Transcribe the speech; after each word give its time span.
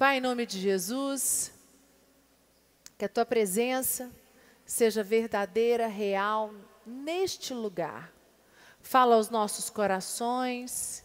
Pai, 0.00 0.16
em 0.16 0.20
nome 0.22 0.46
de 0.46 0.58
Jesus, 0.58 1.52
que 2.96 3.04
a 3.04 3.08
tua 3.08 3.26
presença 3.26 4.10
seja 4.64 5.02
verdadeira, 5.02 5.88
real, 5.88 6.54
neste 6.86 7.52
lugar. 7.52 8.10
Fala 8.80 9.16
aos 9.16 9.28
nossos 9.28 9.68
corações. 9.68 11.04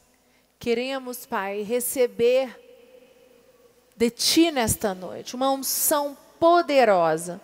Queremos, 0.57 1.25
Pai, 1.25 1.61
receber 1.61 2.57
de 3.97 4.09
Ti 4.09 4.49
nesta 4.49 4.95
noite 4.95 5.35
uma 5.35 5.51
unção 5.51 6.17
poderosa. 6.39 7.41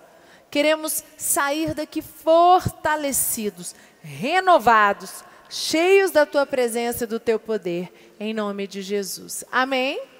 Queremos 0.50 1.04
sair 1.18 1.74
daqui 1.74 2.02
fortalecidos, 2.02 3.76
renovados, 4.02 5.22
cheios 5.50 6.12
da 6.12 6.26
Tua 6.26 6.46
presença 6.46 7.04
e 7.04 7.08
do 7.08 7.20
Teu 7.20 7.38
poder, 7.38 7.92
em 8.18 8.34
nome 8.34 8.68
de 8.68 8.82
Jesus. 8.82 9.44
Amém? 9.52 10.12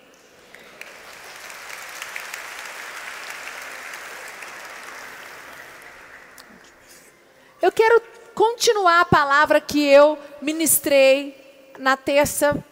Eu 7.62 7.72
quero 7.72 8.02
continuar 8.34 9.02
a 9.02 9.06
palavra 9.06 9.62
que 9.62 9.86
eu 9.86 10.18
ministrei 10.42 11.70
na 11.78 11.96
terça 11.96 12.66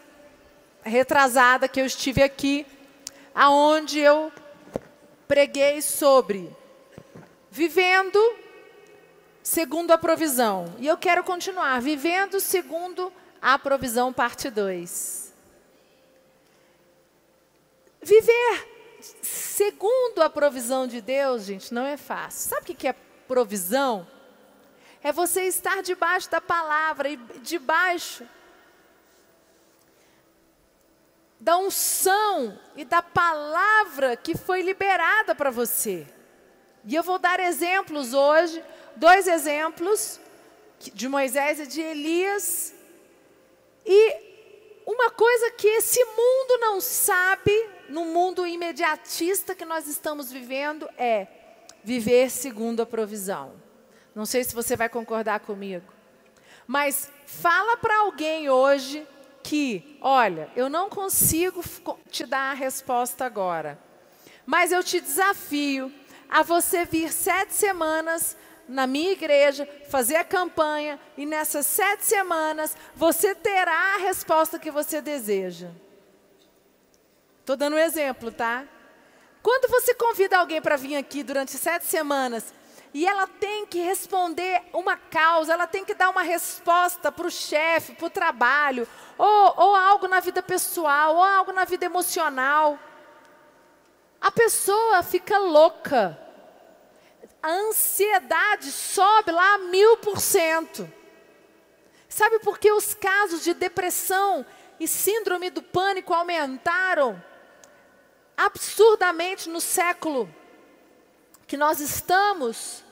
retrasada 0.81 1.67
que 1.67 1.79
eu 1.79 1.85
estive 1.85 2.23
aqui, 2.23 2.65
aonde 3.35 3.99
eu 3.99 4.31
preguei 5.27 5.79
sobre 5.83 6.51
vivendo 7.51 8.19
segundo 9.43 9.91
a 9.91 9.97
provisão. 9.97 10.73
E 10.79 10.87
eu 10.87 10.97
quero 10.97 11.23
continuar 11.23 11.79
vivendo 11.79 12.39
segundo 12.39 13.13
a 13.39 13.59
provisão 13.59 14.11
parte 14.11 14.49
2. 14.49 15.31
Viver 18.01 18.67
segundo 19.21 20.23
a 20.23 20.29
provisão 20.31 20.87
de 20.87 20.99
Deus, 20.99 21.43
gente, 21.43 21.71
não 21.71 21.85
é 21.85 21.95
fácil. 21.95 22.49
Sabe 22.49 22.71
o 22.71 22.75
que 22.75 22.87
é 22.87 22.95
provisão? 23.27 24.07
É 25.01 25.11
você 25.11 25.43
estar 25.43 25.81
debaixo 25.81 26.29
da 26.29 26.41
palavra 26.41 27.09
e 27.09 27.17
debaixo 27.41 28.27
da 31.39 31.57
unção 31.57 32.59
e 32.75 32.83
da 32.83 33.01
palavra 33.01 34.17
que 34.17 34.37
foi 34.37 34.61
liberada 34.61 35.33
para 35.33 35.49
você. 35.49 36.05
E 36.83 36.95
eu 36.95 37.03
vou 37.03 37.17
dar 37.17 37.39
exemplos 37.39 38.13
hoje, 38.13 38.63
dois 38.95 39.27
exemplos 39.27 40.19
de 40.93 41.07
Moisés 41.07 41.59
e 41.61 41.67
de 41.67 41.81
Elias. 41.81 42.73
E 43.85 44.29
uma 44.85 45.09
coisa 45.11 45.51
que 45.51 45.67
esse 45.67 46.03
mundo 46.03 46.57
não 46.59 46.81
sabe, 46.81 47.69
no 47.87 48.05
mundo 48.05 48.45
imediatista 48.45 49.55
que 49.55 49.63
nós 49.63 49.87
estamos 49.87 50.31
vivendo, 50.31 50.89
é 50.97 51.27
viver 51.83 52.29
segundo 52.29 52.81
a 52.81 52.85
provisão. 52.85 53.68
Não 54.13 54.25
sei 54.25 54.43
se 54.43 54.55
você 54.55 54.75
vai 54.75 54.89
concordar 54.89 55.39
comigo. 55.39 55.85
Mas 56.67 57.11
fala 57.25 57.77
para 57.77 57.99
alguém 57.99 58.49
hoje 58.49 59.07
que, 59.43 59.97
olha, 60.01 60.49
eu 60.55 60.69
não 60.69 60.89
consigo 60.89 61.63
te 62.09 62.25
dar 62.25 62.51
a 62.51 62.53
resposta 62.53 63.25
agora, 63.25 63.79
mas 64.45 64.71
eu 64.71 64.83
te 64.83 64.99
desafio 64.99 65.91
a 66.29 66.43
você 66.43 66.85
vir 66.85 67.11
sete 67.11 67.53
semanas 67.53 68.37
na 68.67 68.85
minha 68.85 69.11
igreja, 69.11 69.67
fazer 69.89 70.17
a 70.17 70.23
campanha, 70.23 70.99
e 71.17 71.25
nessas 71.25 71.65
sete 71.65 72.05
semanas 72.05 72.77
você 72.95 73.33
terá 73.33 73.95
a 73.95 73.97
resposta 73.97 74.59
que 74.59 74.69
você 74.69 75.01
deseja. 75.01 75.71
Estou 77.39 77.57
dando 77.57 77.77
um 77.77 77.79
exemplo, 77.79 78.31
tá? 78.31 78.67
Quando 79.41 79.71
você 79.71 79.95
convida 79.95 80.37
alguém 80.37 80.61
para 80.61 80.75
vir 80.75 80.95
aqui 80.95 81.23
durante 81.23 81.53
sete 81.53 81.87
semanas 81.87 82.53
e 82.93 83.05
ela 83.05 83.27
tem 83.27 83.65
que 83.67 83.79
responder 83.79 84.63
uma 84.73 84.97
causa, 84.97 85.53
ela 85.53 85.67
tem 85.67 85.85
que 85.85 85.93
dar 85.93 86.09
uma 86.09 86.23
resposta 86.23 87.11
para 87.11 87.27
o 87.27 87.31
chefe, 87.31 87.93
para 87.93 88.07
o 88.07 88.09
trabalho, 88.09 88.87
ou, 89.17 89.53
ou 89.57 89.75
algo 89.75 90.07
na 90.07 90.19
vida 90.19 90.41
pessoal, 90.41 91.15
ou 91.15 91.23
algo 91.23 91.51
na 91.51 91.65
vida 91.65 91.85
emocional. 91.85 92.79
A 94.19 94.31
pessoa 94.31 95.03
fica 95.03 95.37
louca. 95.37 96.19
A 97.41 97.49
ansiedade 97.49 98.71
sobe 98.71 99.31
lá 99.31 99.53
a 99.53 99.57
mil 99.59 99.97
por 99.97 100.19
cento. 100.19 100.91
Sabe 102.07 102.39
por 102.39 102.57
que 102.57 102.71
os 102.71 102.95
casos 102.95 103.43
de 103.43 103.53
depressão 103.53 104.45
e 104.79 104.87
síndrome 104.87 105.51
do 105.51 105.61
pânico 105.61 106.13
aumentaram 106.13 107.23
absurdamente 108.35 109.47
no 109.47 109.61
século 109.61 110.33
que 111.49 111.57
nós 111.57 111.79
estamos 111.79 112.83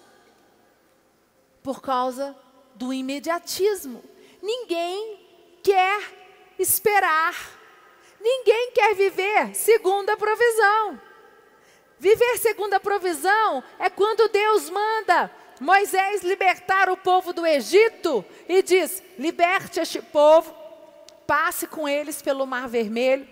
por 1.62 1.79
causa 1.79 2.35
do 2.73 2.91
imediatismo. 2.91 4.03
Ninguém 4.41 5.19
quer 5.63 6.01
esperar. 6.57 7.35
Ninguém 8.19 8.72
quer 8.72 8.95
viver 8.95 9.53
segundo 9.53 10.09
a 10.09 10.18
provisão. 10.18 11.00
Viver 12.00 12.40
segundo 12.40 12.73
a 12.73 12.79
provisão 12.79 13.63
é 13.78 13.91
quando 13.91 14.28
Deus 14.28 14.72
manda 14.72 15.31
Moisés 15.59 16.24
libertar 16.24 16.89
o 16.89 16.97
povo 16.97 17.31
do 17.34 17.45
Egito 17.45 18.25
e 18.50 18.63
diz: 18.63 19.03
liberte 19.19 19.79
este 19.79 20.01
povo, 20.01 20.51
passe 21.28 21.68
com 21.68 21.88
eles 21.88 22.24
pelo 22.24 22.47
Mar 22.47 22.68
Vermelho 22.68 23.28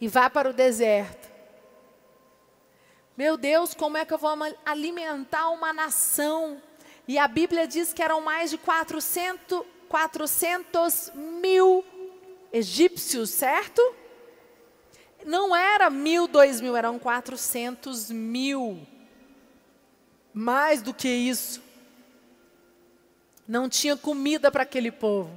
e 0.00 0.08
vá 0.08 0.28
para 0.28 0.50
o 0.50 0.52
deserto. 0.52 1.27
Meu 3.18 3.36
Deus, 3.36 3.74
como 3.74 3.96
é 3.96 4.04
que 4.04 4.14
eu 4.14 4.18
vou 4.18 4.30
alimentar 4.64 5.48
uma 5.48 5.72
nação? 5.72 6.62
E 7.08 7.18
a 7.18 7.26
Bíblia 7.26 7.66
diz 7.66 7.92
que 7.92 8.00
eram 8.00 8.20
mais 8.20 8.48
de 8.48 8.56
400, 8.58 9.64
400 9.88 11.10
mil 11.16 11.84
egípcios, 12.52 13.30
certo? 13.30 13.82
Não 15.26 15.56
era 15.56 15.90
mil, 15.90 16.28
dois 16.28 16.60
mil, 16.60 16.76
eram 16.76 16.96
400 16.96 18.08
mil. 18.12 18.86
Mais 20.32 20.80
do 20.80 20.94
que 20.94 21.08
isso. 21.08 21.60
Não 23.48 23.68
tinha 23.68 23.96
comida 23.96 24.48
para 24.48 24.62
aquele 24.62 24.92
povo. 24.92 25.36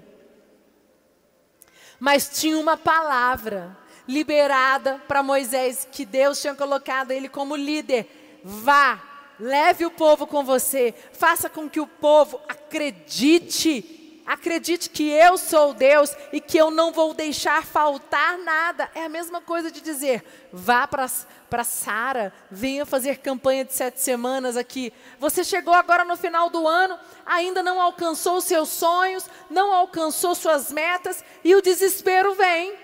Mas 1.99 2.29
tinha 2.39 2.59
uma 2.59 2.77
palavra 2.77 3.75
liberada 4.07 5.01
para 5.07 5.23
Moisés, 5.23 5.87
que 5.91 6.05
Deus 6.05 6.41
tinha 6.41 6.55
colocado 6.55 7.11
ele 7.11 7.29
como 7.29 7.55
líder. 7.55 8.39
Vá, 8.43 8.99
leve 9.39 9.85
o 9.85 9.91
povo 9.91 10.27
com 10.27 10.43
você, 10.43 10.93
faça 11.13 11.49
com 11.49 11.69
que 11.69 11.79
o 11.79 11.87
povo 11.87 12.39
acredite, 12.47 14.23
acredite 14.25 14.89
que 14.89 15.09
eu 15.09 15.37
sou 15.37 15.73
Deus 15.73 16.15
e 16.31 16.39
que 16.39 16.57
eu 16.57 16.69
não 16.69 16.91
vou 16.91 17.13
deixar 17.13 17.63
faltar 17.63 18.37
nada. 18.37 18.89
É 18.93 19.05
a 19.05 19.09
mesma 19.09 19.41
coisa 19.41 19.71
de 19.71 19.81
dizer, 19.81 20.23
vá 20.53 20.87
para 20.87 21.63
Sara, 21.63 22.33
venha 22.49 22.85
fazer 22.85 23.17
campanha 23.17 23.65
de 23.65 23.73
sete 23.73 23.99
semanas 23.99 24.55
aqui. 24.55 24.93
Você 25.19 25.43
chegou 25.43 25.73
agora 25.73 26.05
no 26.05 26.15
final 26.15 26.49
do 26.49 26.67
ano, 26.67 26.97
ainda 27.25 27.61
não 27.63 27.81
alcançou 27.81 28.41
seus 28.41 28.69
sonhos, 28.69 29.27
não 29.49 29.73
alcançou 29.73 30.33
suas 30.33 30.71
metas 30.71 31.23
e 31.43 31.55
o 31.55 31.61
desespero 31.61 32.33
vem. 32.35 32.80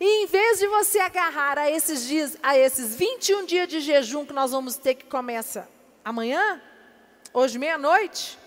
E 0.00 0.22
em 0.22 0.26
vez 0.26 0.60
de 0.60 0.68
você 0.68 1.00
agarrar 1.00 1.58
a 1.58 1.68
esses 1.68 2.06
dias, 2.06 2.36
a 2.40 2.56
esses 2.56 2.94
21 2.94 3.44
dias 3.44 3.68
de 3.68 3.80
jejum 3.80 4.24
que 4.24 4.32
nós 4.32 4.52
vamos 4.52 4.76
ter 4.76 4.94
que 4.94 5.06
começa 5.06 5.68
amanhã, 6.04 6.62
hoje 7.34 7.58
meia-noite, 7.58 8.38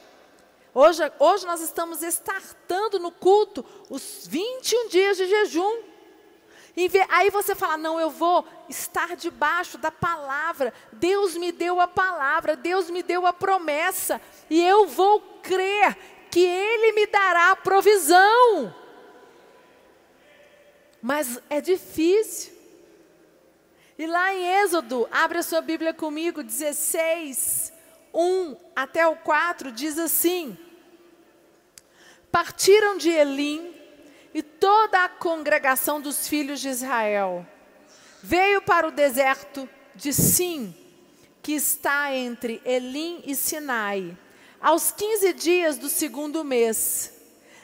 hoje, 0.73 1.01
hoje 1.19 1.45
nós 1.45 1.59
estamos 1.59 2.01
startando 2.03 2.99
no 2.99 3.11
culto 3.11 3.65
os 3.89 4.25
21 4.27 4.87
dias 4.87 5.17
de 5.17 5.27
jejum. 5.27 5.83
Aí 7.09 7.29
você 7.29 7.53
fala: 7.53 7.77
não, 7.77 7.99
eu 7.99 8.09
vou 8.09 8.47
estar 8.69 9.17
debaixo 9.17 9.77
da 9.77 9.91
palavra. 9.91 10.73
Deus 10.93 11.35
me 11.35 11.51
deu 11.51 11.81
a 11.81 11.87
palavra, 11.87 12.55
Deus 12.55 12.89
me 12.89 13.03
deu 13.03 13.27
a 13.27 13.33
promessa, 13.33 14.21
e 14.49 14.65
eu 14.65 14.87
vou 14.87 15.19
crer 15.43 15.97
que 16.29 16.39
Ele 16.39 16.93
me 16.93 17.05
dará 17.07 17.51
a 17.51 17.55
provisão. 17.57 18.73
Mas 21.01 21.39
é 21.49 21.59
difícil. 21.59 22.53
E 23.97 24.05
lá 24.05 24.33
em 24.33 24.63
Êxodo, 24.63 25.07
abre 25.11 25.39
a 25.39 25.43
sua 25.43 25.61
Bíblia 25.61 25.93
comigo, 25.93 26.43
16, 26.43 27.73
1 28.13 28.55
até 28.75 29.07
o 29.07 29.15
4, 29.15 29.71
diz 29.71 29.97
assim: 29.97 30.57
Partiram 32.31 32.97
de 32.97 33.09
Elim 33.09 33.73
e 34.33 34.41
toda 34.41 35.03
a 35.03 35.09
congregação 35.09 35.99
dos 35.99 36.27
filhos 36.27 36.59
de 36.59 36.69
Israel 36.69 37.45
veio 38.21 38.61
para 38.61 38.87
o 38.87 38.91
deserto 38.91 39.67
de 39.95 40.13
Sim, 40.13 40.73
que 41.41 41.53
está 41.53 42.13
entre 42.13 42.61
Elim 42.63 43.23
e 43.25 43.35
Sinai, 43.35 44.15
aos 44.61 44.91
15 44.91 45.33
dias 45.33 45.77
do 45.77 45.89
segundo 45.89 46.43
mês, 46.43 47.11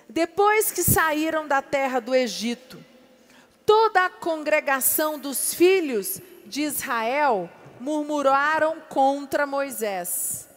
depois 0.10 0.72
que 0.72 0.81
saíram 0.84 1.48
da 1.48 1.62
terra 1.62 2.00
do 2.00 2.16
Egito. 2.16 2.84
Toda 3.67 4.05
a 4.05 4.09
congregação 4.09 5.19
dos 5.19 5.53
filhos 5.53 6.21
de 6.45 6.61
Israel 6.61 7.49
murmuraram 7.81 8.79
contra 8.87 9.45
Moisés 9.45 10.47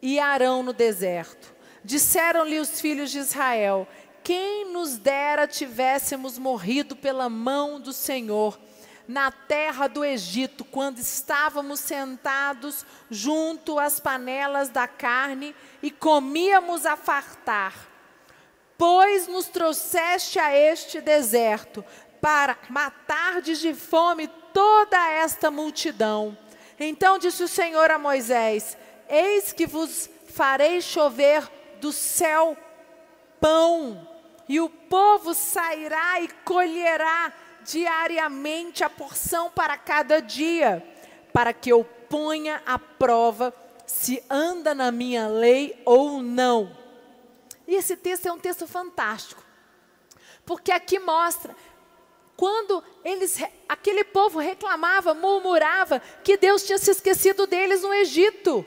e 0.00 0.18
Arão 0.18 0.62
no 0.62 0.72
deserto. 0.72 1.54
Disseram-lhe 1.84 2.58
os 2.58 2.80
filhos 2.80 3.10
de 3.10 3.18
Israel: 3.18 3.86
Quem 4.24 4.72
nos 4.72 4.96
dera 4.96 5.46
tivéssemos 5.46 6.38
morrido 6.38 6.96
pela 6.96 7.28
mão 7.28 7.78
do 7.78 7.92
Senhor 7.92 8.58
na 9.06 9.30
terra 9.30 9.86
do 9.86 10.02
Egito, 10.02 10.64
quando 10.64 10.98
estávamos 10.98 11.80
sentados 11.80 12.84
junto 13.10 13.78
às 13.78 14.00
panelas 14.00 14.70
da 14.70 14.88
carne 14.88 15.54
e 15.82 15.90
comíamos 15.90 16.86
a 16.86 16.96
fartar. 16.96 17.96
Pois 18.78 19.26
nos 19.26 19.46
trouxeste 19.46 20.38
a 20.38 20.54
este 20.54 21.00
deserto 21.00 21.84
para 22.20 22.56
matar 22.68 23.40
de 23.40 23.74
fome 23.74 24.28
toda 24.52 24.96
esta 25.10 25.50
multidão. 25.50 26.36
Então 26.78 27.18
disse 27.18 27.42
o 27.42 27.48
Senhor 27.48 27.90
a 27.90 27.98
Moisés: 27.98 28.76
Eis 29.08 29.52
que 29.52 29.66
vos 29.66 30.08
farei 30.28 30.80
chover 30.80 31.48
do 31.80 31.92
céu 31.92 32.56
pão, 33.40 34.08
e 34.48 34.60
o 34.60 34.68
povo 34.68 35.34
sairá 35.34 36.20
e 36.20 36.28
colherá 36.44 37.32
diariamente 37.64 38.84
a 38.84 38.90
porção 38.90 39.50
para 39.50 39.76
cada 39.76 40.20
dia, 40.20 40.86
para 41.32 41.52
que 41.52 41.70
eu 41.70 41.84
ponha 42.08 42.62
à 42.64 42.78
prova 42.78 43.52
se 43.86 44.22
anda 44.30 44.74
na 44.74 44.90
minha 44.90 45.28
lei 45.28 45.80
ou 45.84 46.22
não. 46.22 46.76
E 47.66 47.74
esse 47.74 47.96
texto 47.96 48.26
é 48.26 48.32
um 48.32 48.38
texto 48.38 48.66
fantástico, 48.66 49.42
porque 50.44 50.70
aqui 50.70 50.98
mostra 50.98 51.54
quando 52.36 52.82
eles, 53.04 53.42
aquele 53.68 54.04
povo 54.04 54.38
reclamava, 54.38 55.14
murmurava 55.14 56.00
que 56.22 56.36
Deus 56.36 56.62
tinha 56.64 56.78
se 56.78 56.90
esquecido 56.90 57.46
deles 57.46 57.82
no 57.82 57.94
Egito, 57.94 58.64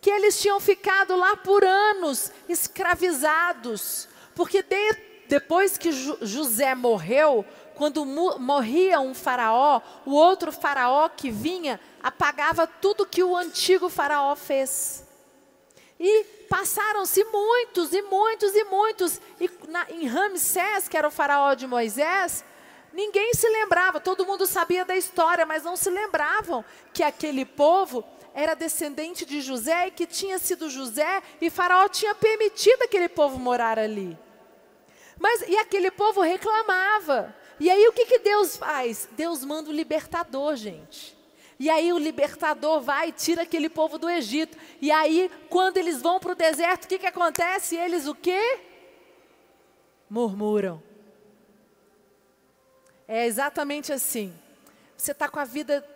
que 0.00 0.10
eles 0.10 0.40
tinham 0.40 0.58
ficado 0.58 1.16
lá 1.16 1.36
por 1.36 1.64
anos 1.64 2.32
escravizados, 2.48 4.08
porque 4.34 4.62
de, 4.62 4.92
depois 5.28 5.76
que 5.76 5.92
José 5.92 6.74
morreu, 6.74 7.44
quando 7.74 8.04
morria 8.04 9.00
um 9.00 9.14
faraó, 9.14 9.80
o 10.06 10.12
outro 10.12 10.52
faraó 10.52 11.08
que 11.08 11.30
vinha 11.30 11.80
apagava 12.02 12.66
tudo 12.66 13.06
que 13.06 13.22
o 13.22 13.36
antigo 13.36 13.88
faraó 13.88 14.34
fez. 14.36 15.04
E 15.98 16.24
passaram-se 16.48 17.24
muitos 17.24 17.92
e 17.92 18.02
muitos 18.02 18.54
e 18.54 18.64
muitos. 18.64 19.20
E 19.40 19.48
na, 19.74 19.86
em 19.90 20.06
Ramsés, 20.06 20.88
que 20.88 20.96
era 20.96 21.08
o 21.08 21.10
faraó 21.10 21.52
de 21.54 21.66
Moisés, 21.66 22.44
ninguém 22.92 23.34
se 23.34 23.48
lembrava, 23.48 23.98
todo 23.98 24.24
mundo 24.24 24.46
sabia 24.46 24.84
da 24.84 24.96
história, 24.96 25.44
mas 25.44 25.64
não 25.64 25.74
se 25.74 25.90
lembravam 25.90 26.64
que 26.92 27.02
aquele 27.02 27.44
povo 27.44 28.04
era 28.32 28.54
descendente 28.54 29.26
de 29.26 29.40
José 29.40 29.88
e 29.88 29.90
que 29.90 30.06
tinha 30.06 30.38
sido 30.38 30.70
José 30.70 31.22
e 31.40 31.50
Faraó 31.50 31.88
tinha 31.88 32.14
permitido 32.14 32.82
aquele 32.82 33.08
povo 33.08 33.38
morar 33.38 33.78
ali. 33.78 34.16
Mas 35.18 35.42
e 35.42 35.56
aquele 35.56 35.90
povo 35.90 36.20
reclamava. 36.20 37.34
E 37.58 37.70
aí 37.70 37.86
o 37.88 37.92
que, 37.92 38.06
que 38.06 38.18
Deus 38.18 38.56
faz? 38.56 39.08
Deus 39.12 39.44
manda 39.44 39.70
o 39.70 39.72
libertador, 39.72 40.56
gente. 40.56 41.16
E 41.58 41.70
aí 41.70 41.92
o 41.92 41.98
libertador 41.98 42.80
vai 42.80 43.08
e 43.08 43.12
tira 43.12 43.42
aquele 43.42 43.68
povo 43.68 43.98
do 43.98 44.10
Egito. 44.10 44.58
E 44.80 44.90
aí, 44.90 45.30
quando 45.48 45.76
eles 45.76 46.02
vão 46.02 46.18
para 46.18 46.32
o 46.32 46.34
deserto, 46.34 46.84
o 46.84 46.88
que, 46.88 46.98
que 46.98 47.06
acontece? 47.06 47.76
Eles 47.76 48.08
o 48.08 48.14
quê? 48.16 48.73
Murmuram. 50.08 50.82
É 53.06 53.26
exatamente 53.26 53.92
assim. 53.92 54.34
Você 54.96 55.12
está 55.12 55.28
com 55.28 55.38
a 55.38 55.44
vida 55.44 55.86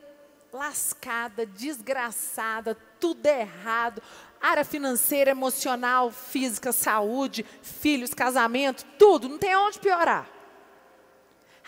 lascada, 0.53 1.47
desgraçada, 1.47 2.77
tudo 2.99 3.27
errado. 3.27 4.03
Área 4.41 4.65
financeira, 4.65 5.31
emocional, 5.31 6.11
física, 6.11 6.73
saúde, 6.73 7.45
filhos, 7.63 8.15
casamento, 8.15 8.85
tudo. 8.99 9.29
Não 9.29 9.39
tem 9.39 9.57
onde 9.57 9.79
piorar. 9.79 10.29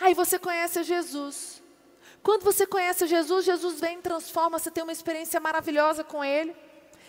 Aí 0.00 0.14
você 0.14 0.38
conhece 0.38 0.82
Jesus. 0.82 1.62
Quando 2.22 2.42
você 2.42 2.66
conhece 2.66 3.06
Jesus, 3.06 3.44
Jesus 3.44 3.80
vem, 3.80 4.00
transforma, 4.00 4.58
você 4.58 4.70
tem 4.70 4.82
uma 4.82 4.92
experiência 4.92 5.40
maravilhosa 5.40 6.04
com 6.04 6.22
Ele. 6.22 6.54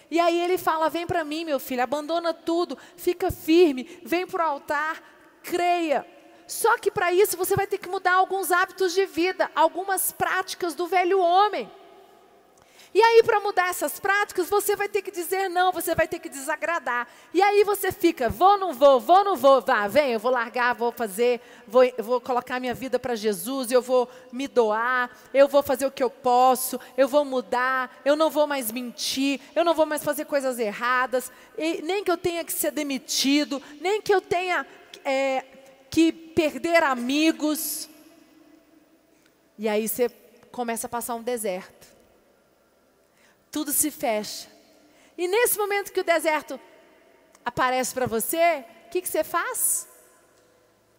E 0.10 0.20
aí 0.20 0.40
Ele 0.40 0.58
fala: 0.58 0.90
Vem 0.90 1.06
para 1.06 1.24
mim, 1.24 1.46
meu 1.46 1.60
filho, 1.60 1.84
abandona 1.84 2.34
tudo, 2.34 2.78
fica 2.96 3.32
firme, 3.32 4.00
vem 4.04 4.26
para 4.26 4.46
o 4.46 4.50
altar, 4.50 5.02
creia. 5.44 6.06
Só 6.48 6.78
que 6.78 6.92
para 6.92 7.14
isso 7.14 7.38
você 7.38 7.56
vai 7.56 7.66
ter 7.66 7.78
que 7.78 7.88
mudar 7.88 8.14
alguns 8.14 8.52
hábitos 8.52 8.94
de 8.94 9.06
vida, 9.06 9.50
algumas 9.56 10.12
práticas 10.12 10.76
do 10.76 10.86
velho 10.86 11.20
homem. 11.20 11.72
E 12.94 13.02
aí, 13.02 13.24
para 13.24 13.40
mudar 13.40 13.70
essas 13.70 14.02
práticas, 14.02 14.50
você 14.50 14.76
vai 14.76 14.90
ter 14.90 15.02
que 15.02 15.12
dizer 15.12 15.50
não, 15.50 15.72
você 15.72 15.96
vai 15.96 16.10
ter 16.10 16.20
que 16.20 16.28
desagradar. 16.28 17.08
E 17.34 17.42
aí 17.42 17.64
você 17.64 17.90
fica, 17.90 18.28
vou, 18.28 18.58
não 18.58 18.74
vou, 18.74 19.00
vou, 19.00 19.24
não 19.24 19.38
vou, 19.38 19.62
vá, 19.62 19.88
vem, 19.88 20.12
eu 20.12 20.20
vou 20.20 20.30
largar, 20.30 20.76
vou 20.76 20.92
fazer, 20.92 21.40
vou, 21.66 21.84
vou 22.00 22.20
colocar 22.20 22.60
minha 22.60 22.74
vida 22.74 23.00
para 23.00 23.16
Jesus, 23.16 23.72
eu 23.72 23.82
vou 23.82 24.10
me 24.30 24.46
doar, 24.46 25.10
eu 25.34 25.48
vou 25.48 25.64
fazer 25.64 25.86
o 25.86 25.92
que 25.92 26.04
eu 26.04 26.10
posso, 26.10 26.78
eu 26.98 27.08
vou 27.08 27.24
mudar, 27.24 27.98
eu 28.04 28.18
não 28.18 28.30
vou 28.30 28.46
mais 28.46 28.70
mentir, 28.74 29.40
eu 29.56 29.64
não 29.64 29.74
vou 29.74 29.86
mais 29.86 30.04
fazer 30.04 30.26
coisas 30.26 30.60
erradas, 30.60 31.32
nem 31.58 32.04
que 32.04 32.12
eu 32.12 32.18
tenha 32.18 32.44
que 32.44 32.52
ser 32.52 32.72
demitido, 32.72 33.62
nem 33.80 34.02
que 34.02 34.14
eu 34.14 34.20
tenha 34.20 34.68
é, 35.04 35.44
que 35.90 36.12
perder 36.12 36.84
amigos. 36.84 37.90
E 39.58 39.68
aí 39.68 39.88
você 39.88 40.10
começa 40.52 40.88
a 40.88 40.90
passar 40.90 41.16
um 41.16 41.24
deserto 41.24 41.92
tudo 43.52 43.74
se 43.74 43.92
fecha. 43.92 44.50
E 45.18 45.28
nesse 45.28 45.58
momento 45.58 45.92
que 45.92 46.00
o 46.00 46.04
deserto 46.04 46.60
aparece 47.44 47.94
para 47.94 48.08
você, 48.08 48.64
o 48.88 48.90
que, 48.90 49.02
que 49.02 49.10
você 49.10 49.24
faz? 49.24 49.88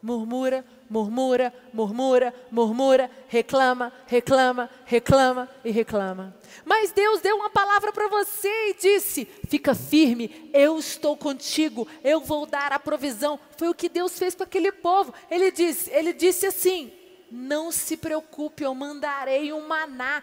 Murmura, 0.02 0.64
murmura, 0.90 1.54
murmura, 1.72 2.34
murmura, 2.50 3.10
reclama, 3.28 3.92
reclama, 4.06 4.68
reclama 4.84 5.48
e 5.64 5.70
reclama. 5.70 6.34
Mas 6.64 6.90
Deus 6.90 7.20
deu 7.20 7.36
uma 7.36 7.48
palavra 7.48 7.92
para 7.92 8.08
você 8.08 8.48
e 8.48 8.74
disse: 8.74 9.24
fica 9.48 9.74
firme, 9.74 10.50
eu 10.52 10.78
estou 10.78 11.16
contigo, 11.16 11.86
eu 12.02 12.20
vou 12.20 12.46
dar 12.46 12.72
a 12.72 12.80
provisão. 12.80 13.38
Foi 13.56 13.68
o 13.68 13.74
que 13.74 13.88
Deus 13.88 14.18
fez 14.18 14.34
para 14.34 14.44
aquele 14.44 14.72
povo. 14.72 15.14
Ele 15.30 15.52
disse, 15.52 15.88
ele 15.90 16.12
disse 16.12 16.46
assim: 16.46 16.92
não 17.30 17.72
se 17.72 17.96
preocupe, 17.96 18.62
eu 18.62 18.74
mandarei 18.74 19.52
um 19.52 19.66
maná 19.66 20.22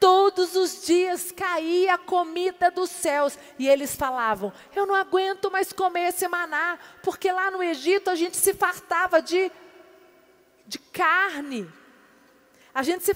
Todos 0.00 0.54
os 0.54 0.86
dias 0.86 1.32
caía 1.32 1.98
comida 1.98 2.70
dos 2.70 2.90
céus. 2.90 3.38
E 3.58 3.68
eles 3.68 3.96
falavam: 3.96 4.52
Eu 4.74 4.86
não 4.86 4.94
aguento 4.94 5.50
mais 5.50 5.72
comer 5.72 6.08
esse 6.08 6.26
maná, 6.28 6.78
porque 7.02 7.32
lá 7.32 7.50
no 7.50 7.62
Egito 7.62 8.10
a 8.10 8.14
gente 8.14 8.36
se 8.36 8.54
fartava 8.54 9.20
de, 9.20 9.50
de 10.66 10.78
carne. 10.78 11.68
A 12.74 12.82
gente 12.84 13.04
se, 13.04 13.12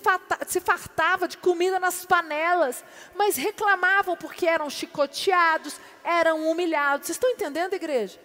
se 0.48 0.60
fartava 0.60 1.28
de 1.28 1.38
comida 1.38 1.78
nas 1.78 2.04
panelas, 2.04 2.84
mas 3.14 3.36
reclamavam 3.36 4.16
porque 4.16 4.46
eram 4.46 4.68
chicoteados, 4.68 5.78
eram 6.02 6.50
humilhados. 6.50 7.06
Vocês 7.06 7.16
estão 7.16 7.30
entendendo, 7.30 7.74
igreja? 7.74 8.18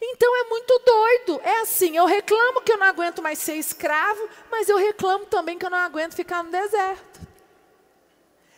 Então 0.00 0.36
é 0.36 0.48
muito 0.48 0.78
doido. 0.84 1.40
É 1.42 1.60
assim, 1.60 1.96
eu 1.96 2.06
reclamo 2.06 2.60
que 2.62 2.72
eu 2.72 2.76
não 2.76 2.86
aguento 2.86 3.22
mais 3.22 3.38
ser 3.38 3.54
escravo, 3.54 4.28
mas 4.50 4.68
eu 4.68 4.76
reclamo 4.76 5.26
também 5.26 5.58
que 5.58 5.64
eu 5.64 5.70
não 5.70 5.78
aguento 5.78 6.14
ficar 6.14 6.42
no 6.42 6.50
deserto. 6.50 7.20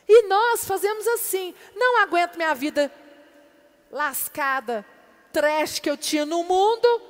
E 0.09 0.27
nós 0.27 0.65
fazemos 0.65 1.07
assim, 1.07 1.55
não 1.77 1.99
aguento 2.01 2.37
minha 2.37 2.55
vida 2.55 2.91
lascada, 3.91 4.85
trash 5.33 5.79
que 5.79 5.91
eu 5.91 5.97
tinha 5.97 6.25
no 6.25 6.43
mundo, 6.45 7.03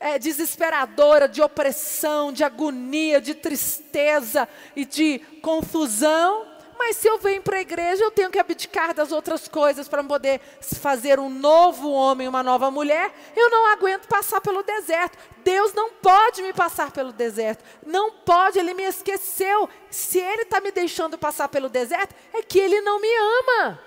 é, 0.00 0.18
desesperadora, 0.18 1.28
de 1.28 1.40
opressão, 1.40 2.32
de 2.32 2.42
agonia, 2.42 3.20
de 3.20 3.34
tristeza 3.34 4.48
e 4.74 4.84
de 4.84 5.20
confusão. 5.40 6.49
Mas 6.82 6.96
se 6.96 7.06
eu 7.06 7.18
venho 7.18 7.42
para 7.42 7.58
a 7.58 7.60
igreja, 7.60 8.02
eu 8.02 8.10
tenho 8.10 8.30
que 8.30 8.38
abdicar 8.38 8.94
das 8.94 9.12
outras 9.12 9.46
coisas 9.46 9.86
para 9.86 10.02
poder 10.02 10.40
fazer 10.62 11.20
um 11.20 11.28
novo 11.28 11.90
homem, 11.90 12.26
uma 12.26 12.42
nova 12.42 12.70
mulher. 12.70 13.12
Eu 13.36 13.50
não 13.50 13.66
aguento 13.66 14.08
passar 14.08 14.40
pelo 14.40 14.62
deserto. 14.62 15.18
Deus 15.44 15.74
não 15.74 15.90
pode 15.92 16.40
me 16.40 16.54
passar 16.54 16.90
pelo 16.90 17.12
deserto. 17.12 17.62
Não 17.84 18.10
pode, 18.10 18.58
Ele 18.58 18.72
me 18.72 18.82
esqueceu. 18.84 19.68
Se 19.90 20.18
Ele 20.18 20.40
está 20.40 20.58
me 20.58 20.72
deixando 20.72 21.18
passar 21.18 21.50
pelo 21.50 21.68
deserto, 21.68 22.14
é 22.32 22.42
que 22.42 22.58
Ele 22.58 22.80
não 22.80 22.98
me 22.98 23.14
ama. 23.14 23.78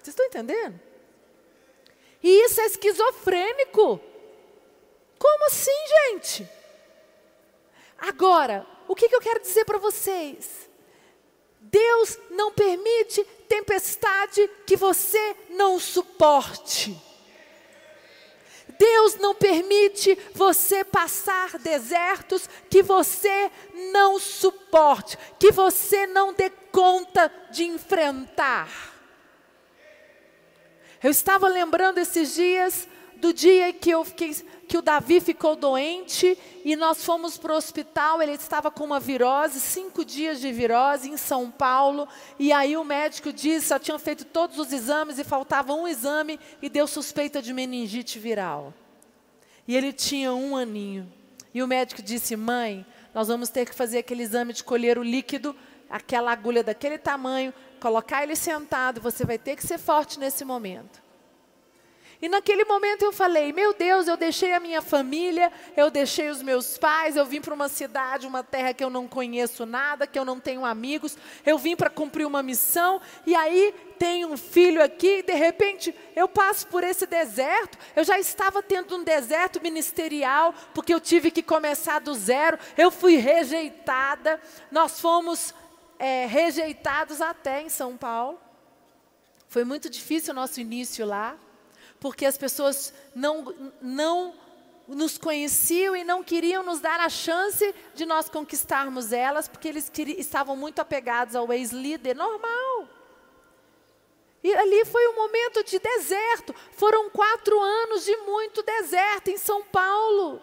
Vocês 0.00 0.08
estão 0.08 0.26
entendendo? 0.26 0.80
E 2.20 2.44
isso 2.44 2.60
é 2.60 2.66
esquizofrênico. 2.66 4.00
Como 5.16 5.46
assim, 5.46 5.86
gente? 6.10 6.48
Agora, 7.96 8.66
o 8.88 8.96
que, 8.96 9.08
que 9.08 9.14
eu 9.14 9.20
quero 9.20 9.38
dizer 9.38 9.64
para 9.64 9.78
vocês? 9.78 10.68
Deus 11.70 12.18
não 12.30 12.52
permite 12.52 13.24
tempestade 13.48 14.48
que 14.66 14.76
você 14.76 15.36
não 15.50 15.78
suporte. 15.78 16.96
Deus 18.78 19.16
não 19.16 19.34
permite 19.34 20.16
você 20.32 20.82
passar 20.82 21.58
desertos 21.58 22.48
que 22.70 22.82
você 22.82 23.50
não 23.92 24.18
suporte, 24.18 25.18
que 25.38 25.52
você 25.52 26.06
não 26.06 26.32
dê 26.32 26.48
conta 26.72 27.30
de 27.50 27.64
enfrentar. 27.64 28.90
Eu 31.02 31.10
estava 31.10 31.46
lembrando 31.46 31.98
esses 31.98 32.34
dias 32.34 32.88
do 33.16 33.32
dia 33.32 33.72
que 33.72 33.90
eu 33.90 34.04
fiquei, 34.04 34.34
que 34.70 34.78
o 34.78 34.82
Davi 34.82 35.18
ficou 35.20 35.56
doente 35.56 36.38
e 36.64 36.76
nós 36.76 37.04
fomos 37.04 37.36
para 37.36 37.52
o 37.52 37.56
hospital. 37.56 38.22
Ele 38.22 38.34
estava 38.34 38.70
com 38.70 38.84
uma 38.84 39.00
virose, 39.00 39.58
cinco 39.58 40.04
dias 40.04 40.40
de 40.40 40.52
virose 40.52 41.10
em 41.10 41.16
São 41.16 41.50
Paulo. 41.50 42.06
E 42.38 42.52
aí 42.52 42.76
o 42.76 42.84
médico 42.84 43.32
disse, 43.32 43.66
só 43.66 43.80
tinham 43.80 43.98
feito 43.98 44.24
todos 44.24 44.60
os 44.60 44.72
exames 44.72 45.18
e 45.18 45.24
faltava 45.24 45.74
um 45.74 45.88
exame 45.88 46.38
e 46.62 46.68
deu 46.68 46.86
suspeita 46.86 47.42
de 47.42 47.52
meningite 47.52 48.20
viral. 48.20 48.72
E 49.66 49.76
ele 49.76 49.92
tinha 49.92 50.32
um 50.32 50.56
aninho. 50.56 51.12
E 51.52 51.64
o 51.64 51.66
médico 51.66 52.00
disse, 52.00 52.36
mãe, 52.36 52.86
nós 53.12 53.26
vamos 53.26 53.48
ter 53.48 53.66
que 53.66 53.74
fazer 53.74 53.98
aquele 53.98 54.22
exame 54.22 54.52
de 54.52 54.62
colher 54.62 54.98
o 54.98 55.02
líquido, 55.02 55.52
aquela 55.90 56.30
agulha 56.30 56.62
daquele 56.62 56.96
tamanho, 56.96 57.52
colocar 57.80 58.22
ele 58.22 58.36
sentado. 58.36 59.00
Você 59.00 59.24
vai 59.24 59.36
ter 59.36 59.56
que 59.56 59.66
ser 59.66 59.78
forte 59.78 60.16
nesse 60.20 60.44
momento. 60.44 61.09
E 62.22 62.28
naquele 62.28 62.64
momento 62.64 63.02
eu 63.02 63.12
falei: 63.12 63.50
Meu 63.52 63.72
Deus, 63.72 64.06
eu 64.06 64.16
deixei 64.16 64.52
a 64.52 64.60
minha 64.60 64.82
família, 64.82 65.50
eu 65.74 65.90
deixei 65.90 66.28
os 66.28 66.42
meus 66.42 66.76
pais, 66.76 67.16
eu 67.16 67.24
vim 67.24 67.40
para 67.40 67.54
uma 67.54 67.68
cidade, 67.68 68.26
uma 68.26 68.42
terra 68.42 68.74
que 68.74 68.84
eu 68.84 68.90
não 68.90 69.08
conheço 69.08 69.64
nada, 69.64 70.06
que 70.06 70.18
eu 70.18 70.24
não 70.24 70.38
tenho 70.38 70.64
amigos, 70.64 71.16
eu 71.46 71.56
vim 71.56 71.74
para 71.74 71.88
cumprir 71.88 72.26
uma 72.26 72.42
missão, 72.42 73.00
e 73.26 73.34
aí 73.34 73.74
tem 73.98 74.26
um 74.26 74.36
filho 74.36 74.82
aqui, 74.82 75.18
e 75.18 75.22
de 75.22 75.32
repente 75.32 75.94
eu 76.14 76.28
passo 76.28 76.66
por 76.66 76.84
esse 76.84 77.06
deserto. 77.06 77.78
Eu 77.96 78.04
já 78.04 78.18
estava 78.18 78.62
tendo 78.62 78.96
um 78.96 79.02
deserto 79.02 79.62
ministerial, 79.62 80.54
porque 80.74 80.92
eu 80.92 81.00
tive 81.00 81.30
que 81.30 81.42
começar 81.42 82.00
do 82.00 82.12
zero, 82.12 82.58
eu 82.76 82.90
fui 82.90 83.16
rejeitada, 83.16 84.38
nós 84.70 85.00
fomos 85.00 85.54
é, 85.98 86.26
rejeitados 86.26 87.22
até 87.22 87.62
em 87.62 87.70
São 87.70 87.96
Paulo. 87.96 88.38
Foi 89.48 89.64
muito 89.64 89.88
difícil 89.88 90.32
o 90.32 90.36
nosso 90.36 90.60
início 90.60 91.06
lá 91.06 91.36
porque 92.00 92.24
as 92.24 92.38
pessoas 92.38 92.92
não, 93.14 93.54
não 93.80 94.34
nos 94.88 95.16
conheciam 95.18 95.94
e 95.94 96.02
não 96.02 96.24
queriam 96.24 96.62
nos 96.62 96.80
dar 96.80 96.98
a 96.98 97.08
chance 97.08 97.74
de 97.94 98.04
nós 98.04 98.28
conquistarmos 98.28 99.12
elas, 99.12 99.46
porque 99.46 99.68
eles 99.68 99.90
estavam 100.18 100.56
muito 100.56 100.80
apegados 100.80 101.36
ao 101.36 101.52
ex-líder, 101.52 102.16
normal. 102.16 102.88
E 104.42 104.54
ali 104.54 104.84
foi 104.86 105.06
um 105.08 105.16
momento 105.16 105.62
de 105.62 105.78
deserto. 105.78 106.54
Foram 106.72 107.10
quatro 107.10 107.60
anos 107.60 108.04
de 108.04 108.16
muito 108.18 108.62
deserto 108.62 109.28
em 109.28 109.36
São 109.36 109.62
Paulo. 109.64 110.42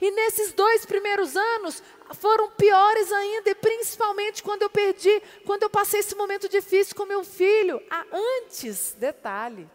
E 0.00 0.10
nesses 0.10 0.52
dois 0.52 0.84
primeiros 0.84 1.36
anos 1.36 1.82
foram 2.14 2.50
piores 2.50 3.12
ainda, 3.12 3.50
e 3.50 3.54
principalmente 3.54 4.42
quando 4.42 4.62
eu 4.62 4.70
perdi, 4.70 5.22
quando 5.44 5.62
eu 5.62 5.70
passei 5.70 6.00
esse 6.00 6.14
momento 6.16 6.48
difícil 6.48 6.96
com 6.96 7.04
meu 7.04 7.22
filho. 7.22 7.80
Ah, 7.88 8.04
antes, 8.42 8.96
detalhe, 8.98 9.68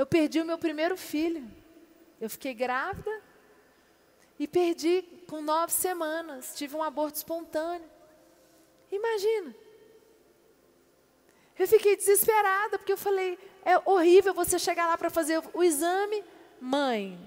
eu 0.00 0.06
perdi 0.06 0.40
o 0.40 0.46
meu 0.46 0.56
primeiro 0.56 0.96
filho. 0.96 1.46
Eu 2.18 2.30
fiquei 2.30 2.54
grávida 2.54 3.22
e 4.38 4.48
perdi 4.48 5.02
com 5.28 5.42
nove 5.42 5.74
semanas. 5.74 6.54
Tive 6.56 6.74
um 6.74 6.82
aborto 6.82 7.18
espontâneo. 7.18 7.86
Imagina. 8.90 9.54
Eu 11.58 11.68
fiquei 11.68 11.96
desesperada, 11.96 12.78
porque 12.78 12.92
eu 12.92 12.96
falei: 12.96 13.38
é 13.62 13.76
horrível 13.84 14.32
você 14.32 14.58
chegar 14.58 14.86
lá 14.86 14.96
para 14.96 15.10
fazer 15.10 15.42
o 15.52 15.62
exame. 15.62 16.24
Mãe, 16.58 17.20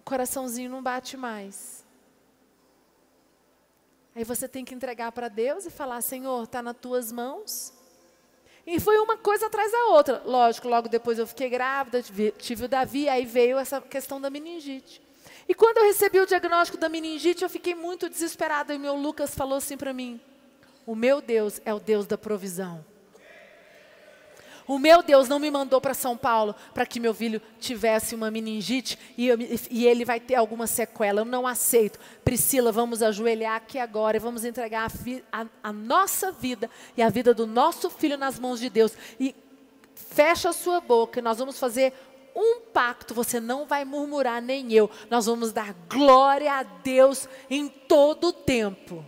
o 0.00 0.02
coraçãozinho 0.02 0.68
não 0.68 0.82
bate 0.82 1.16
mais. 1.16 1.86
Aí 4.12 4.24
você 4.24 4.48
tem 4.48 4.64
que 4.64 4.74
entregar 4.74 5.12
para 5.12 5.28
Deus 5.28 5.66
e 5.66 5.70
falar: 5.70 6.00
Senhor, 6.00 6.42
está 6.42 6.60
nas 6.60 6.76
tuas 6.76 7.12
mãos. 7.12 7.72
E 8.66 8.80
foi 8.80 8.98
uma 8.98 9.16
coisa 9.16 9.46
atrás 9.46 9.70
da 9.70 9.86
outra. 9.86 10.22
Lógico, 10.24 10.68
logo 10.68 10.88
depois 10.88 11.18
eu 11.18 11.26
fiquei 11.26 11.50
grávida, 11.50 12.02
tive 12.38 12.64
o 12.64 12.68
Davi, 12.68 13.08
aí 13.08 13.24
veio 13.26 13.58
essa 13.58 13.80
questão 13.80 14.20
da 14.20 14.30
meningite. 14.30 15.02
E 15.48 15.54
quando 15.54 15.78
eu 15.78 15.84
recebi 15.84 16.18
o 16.20 16.26
diagnóstico 16.26 16.78
da 16.78 16.88
meningite, 16.88 17.42
eu 17.42 17.50
fiquei 17.50 17.74
muito 17.74 18.08
desesperada. 18.08 18.74
E 18.74 18.78
meu 18.78 18.96
Lucas 18.96 19.34
falou 19.34 19.58
assim 19.58 19.76
para 19.76 19.92
mim: 19.92 20.18
O 20.86 20.94
meu 20.94 21.20
Deus 21.20 21.60
é 21.64 21.74
o 21.74 21.78
Deus 21.78 22.06
da 22.06 22.16
provisão. 22.16 22.84
O 24.66 24.78
meu 24.78 25.02
Deus 25.02 25.28
não 25.28 25.38
me 25.38 25.50
mandou 25.50 25.80
para 25.80 25.92
São 25.92 26.16
Paulo 26.16 26.54
para 26.72 26.86
que 26.86 26.98
meu 26.98 27.12
filho 27.12 27.40
tivesse 27.60 28.14
uma 28.14 28.30
meningite 28.30 28.98
e, 29.16 29.26
eu, 29.26 29.36
e, 29.70 29.86
ele 29.86 30.04
vai 30.04 30.18
ter 30.18 30.36
alguma 30.36 30.66
sequela. 30.66 31.20
Eu 31.20 31.24
não 31.24 31.46
aceito. 31.46 31.98
Priscila, 32.24 32.72
vamos 32.72 33.02
ajoelhar 33.02 33.56
aqui 33.56 33.78
agora 33.78 34.16
e 34.16 34.20
vamos 34.20 34.44
entregar 34.44 34.90
a, 35.32 35.42
a, 35.42 35.46
a 35.62 35.72
nossa 35.72 36.32
vida 36.32 36.70
e 36.96 37.02
a 37.02 37.10
vida 37.10 37.34
do 37.34 37.46
nosso 37.46 37.90
filho 37.90 38.16
nas 38.16 38.38
mãos 38.38 38.58
de 38.58 38.70
Deus. 38.70 38.92
E 39.20 39.34
fecha 39.94 40.48
a 40.48 40.52
sua 40.52 40.80
boca 40.80 41.18
e 41.18 41.22
nós 41.22 41.38
vamos 41.38 41.58
fazer 41.58 41.92
um 42.34 42.60
pacto. 42.72 43.12
Você 43.12 43.38
não 43.40 43.66
vai 43.66 43.84
murmurar, 43.84 44.40
nem 44.40 44.72
eu. 44.72 44.90
Nós 45.10 45.26
vamos 45.26 45.52
dar 45.52 45.74
glória 45.88 46.52
a 46.54 46.62
Deus 46.62 47.28
em 47.50 47.68
todo 47.68 48.28
o 48.28 48.32
tempo. 48.32 49.04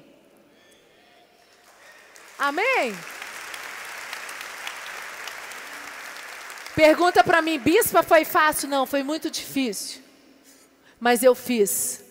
Amém? 2.38 2.94
Pergunta 6.76 7.24
para 7.24 7.40
mim, 7.40 7.58
bispa, 7.58 8.02
foi 8.02 8.22
fácil? 8.22 8.68
Não, 8.68 8.84
foi 8.84 9.02
muito 9.02 9.30
difícil. 9.30 10.02
Mas 11.00 11.22
eu 11.22 11.34
fiz. 11.34 12.04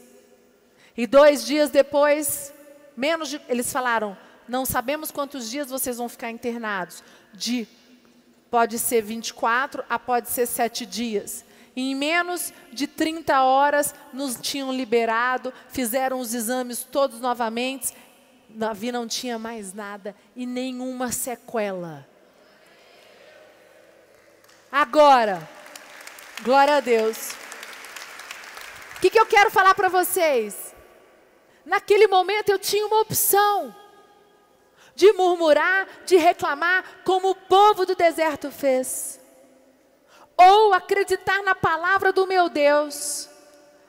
E 0.97 1.05
dois 1.05 1.45
dias 1.45 1.69
depois, 1.69 2.51
menos 2.97 3.29
de, 3.29 3.39
eles 3.47 3.71
falaram, 3.71 4.17
não 4.49 4.65
sabemos 4.65 5.11
quantos 5.11 5.51
dias 5.51 5.69
vocês 5.69 5.97
vão 5.97 6.09
ficar 6.09 6.31
internados. 6.31 7.03
De 7.31 7.67
pode 8.49 8.79
ser 8.79 9.03
24 9.03 9.83
a 9.87 9.99
pode 9.99 10.31
ser 10.31 10.47
7 10.47 10.83
dias. 10.83 11.45
E 11.75 11.91
em 11.91 11.93
menos 11.93 12.51
de 12.73 12.87
30 12.87 13.43
horas 13.43 13.93
nos 14.11 14.35
tinham 14.35 14.73
liberado, 14.73 15.53
fizeram 15.69 16.19
os 16.19 16.33
exames 16.33 16.83
todos 16.83 17.19
novamente. 17.19 17.93
Davi 18.49 18.91
não 18.91 19.07
tinha 19.07 19.37
mais 19.37 19.73
nada 19.73 20.15
e 20.35 20.47
nenhuma 20.47 21.11
sequela. 21.11 22.14
Agora, 24.75 25.49
glória 26.43 26.75
a 26.75 26.79
Deus. 26.81 27.31
O 28.97 28.99
que, 28.99 29.09
que 29.09 29.17
eu 29.17 29.25
quero 29.25 29.49
falar 29.49 29.73
para 29.73 29.87
vocês? 29.87 30.75
Naquele 31.65 32.07
momento 32.07 32.49
eu 32.49 32.59
tinha 32.59 32.85
uma 32.85 32.99
opção 32.99 33.73
de 34.93 35.13
murmurar, 35.13 35.87
de 36.05 36.17
reclamar, 36.17 36.83
como 37.05 37.29
o 37.29 37.35
povo 37.35 37.85
do 37.85 37.95
deserto 37.95 38.51
fez, 38.51 39.17
ou 40.35 40.73
acreditar 40.73 41.41
na 41.41 41.55
palavra 41.55 42.11
do 42.11 42.27
meu 42.27 42.49
Deus, 42.49 43.29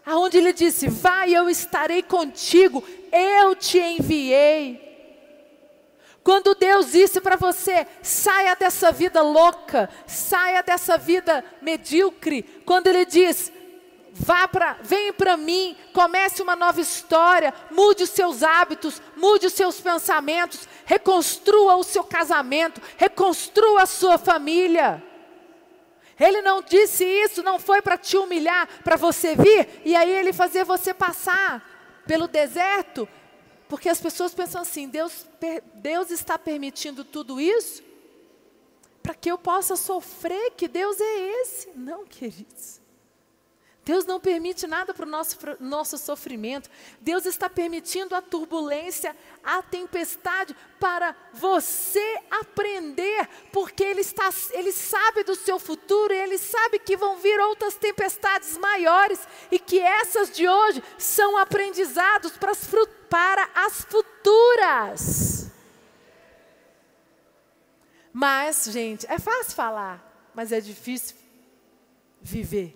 aonde 0.07 0.39
ele 0.39 0.53
disse: 0.53 0.87
Vai, 0.87 1.35
eu 1.35 1.51
estarei 1.51 2.01
contigo, 2.01 2.85
eu 3.11 3.57
te 3.57 3.81
enviei. 3.81 4.86
Quando 6.27 6.57
Deus 6.57 6.91
disse 6.91 7.21
para 7.21 7.37
você, 7.37 7.87
saia 8.03 8.57
dessa 8.57 8.91
vida 8.91 9.23
louca, 9.23 9.89
saia 10.09 10.61
dessa 10.61 10.99
vida 10.99 11.45
medíocre, 11.63 12.43
quando 12.65 12.89
Ele 12.89 13.05
diz, 13.05 13.53
vá 14.13 14.49
para, 14.49 14.77
vem 14.83 15.13
para 15.13 15.37
mim, 15.37 15.77
comece 15.93 16.43
uma 16.43 16.57
nova 16.57 16.81
história, 16.81 17.55
mude 17.71 18.03
os 18.03 18.11
seus 18.11 18.43
hábitos, 18.43 19.01
mude 19.17 19.47
os 19.47 19.53
seus 19.53 19.81
pensamentos, 19.81 20.69
reconstrua 20.85 21.77
o 21.77 21.85
seu 21.85 22.03
casamento, 22.03 22.83
reconstrua 22.97 23.83
a 23.83 23.87
sua 23.87 24.19
família. 24.19 25.01
Ele 26.19 26.43
não 26.43 26.61
disse 26.61 27.05
isso, 27.05 27.41
não 27.41 27.61
foi 27.61 27.81
para 27.81 27.97
te 27.97 28.17
humilhar, 28.17 28.67
para 28.83 28.97
você 28.97 29.37
vir 29.37 29.81
e 29.85 29.95
aí 29.95 30.11
ele 30.11 30.33
fazer 30.33 30.65
você 30.65 30.93
passar 30.93 31.63
pelo 32.05 32.27
deserto 32.27 33.09
porque 33.69 33.89
as 33.89 34.01
pessoas 34.01 34.35
pensam 34.35 34.63
assim: 34.63 34.89
Deus, 34.89 35.27
Deus 35.75 36.11
está 36.11 36.39
permitindo 36.39 37.05
tudo 37.05 37.41
isso 37.41 37.83
para 39.07 39.15
que 39.15 39.31
eu 39.31 39.39
possa 39.39 39.77
sofrer, 39.77 40.51
que 40.57 40.67
Deus 40.67 41.01
é 41.01 41.41
esse. 41.41 41.71
Não, 41.77 42.05
queridos. 42.05 42.81
Deus 43.85 44.05
não 44.05 44.19
permite 44.19 44.67
nada 44.67 44.93
para 44.93 45.07
o 45.07 45.09
nosso, 45.09 45.39
nosso 45.61 45.97
sofrimento. 45.97 46.69
Deus 47.01 47.25
está 47.25 47.49
permitindo 47.49 48.17
a 48.17 48.21
turbulência, 48.21 49.17
a 49.45 49.63
tempestade, 49.63 50.57
para 50.81 51.15
você 51.33 52.21
aprender, 52.29 53.29
porque 53.53 53.85
Ele, 53.85 54.01
está, 54.01 54.29
Ele 54.51 54.73
sabe 54.73 55.23
do 55.23 55.37
seu 55.37 55.61
futuro 55.61 56.13
Ele 56.13 56.37
sabe 56.37 56.81
que 56.81 56.97
vão 56.97 57.17
vir 57.19 57.39
outras 57.39 57.77
tempestades 57.77 58.59
maiores 58.59 59.21
e 59.53 59.59
que 59.61 59.79
essas 59.79 60.33
de 60.33 60.49
hoje 60.49 60.83
são 60.99 61.39
aprendizados 61.39 62.33
para 62.33 62.51
as, 62.51 62.69
para 63.09 63.49
as 63.55 63.83
futuras. 63.83 65.51
Mas, 68.13 68.65
gente, 68.65 69.07
é 69.11 69.19
fácil 69.19 69.55
falar, 69.55 70.31
mas 70.35 70.53
é 70.53 70.61
difícil 70.61 71.17
viver. 72.21 72.75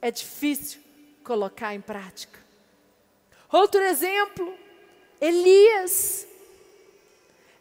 é 0.00 0.10
difícil 0.10 0.80
colocar 1.22 1.74
em 1.74 1.80
prática. 1.80 2.40
Outro 3.50 3.80
exemplo, 3.80 4.56
Elias. 5.20 6.26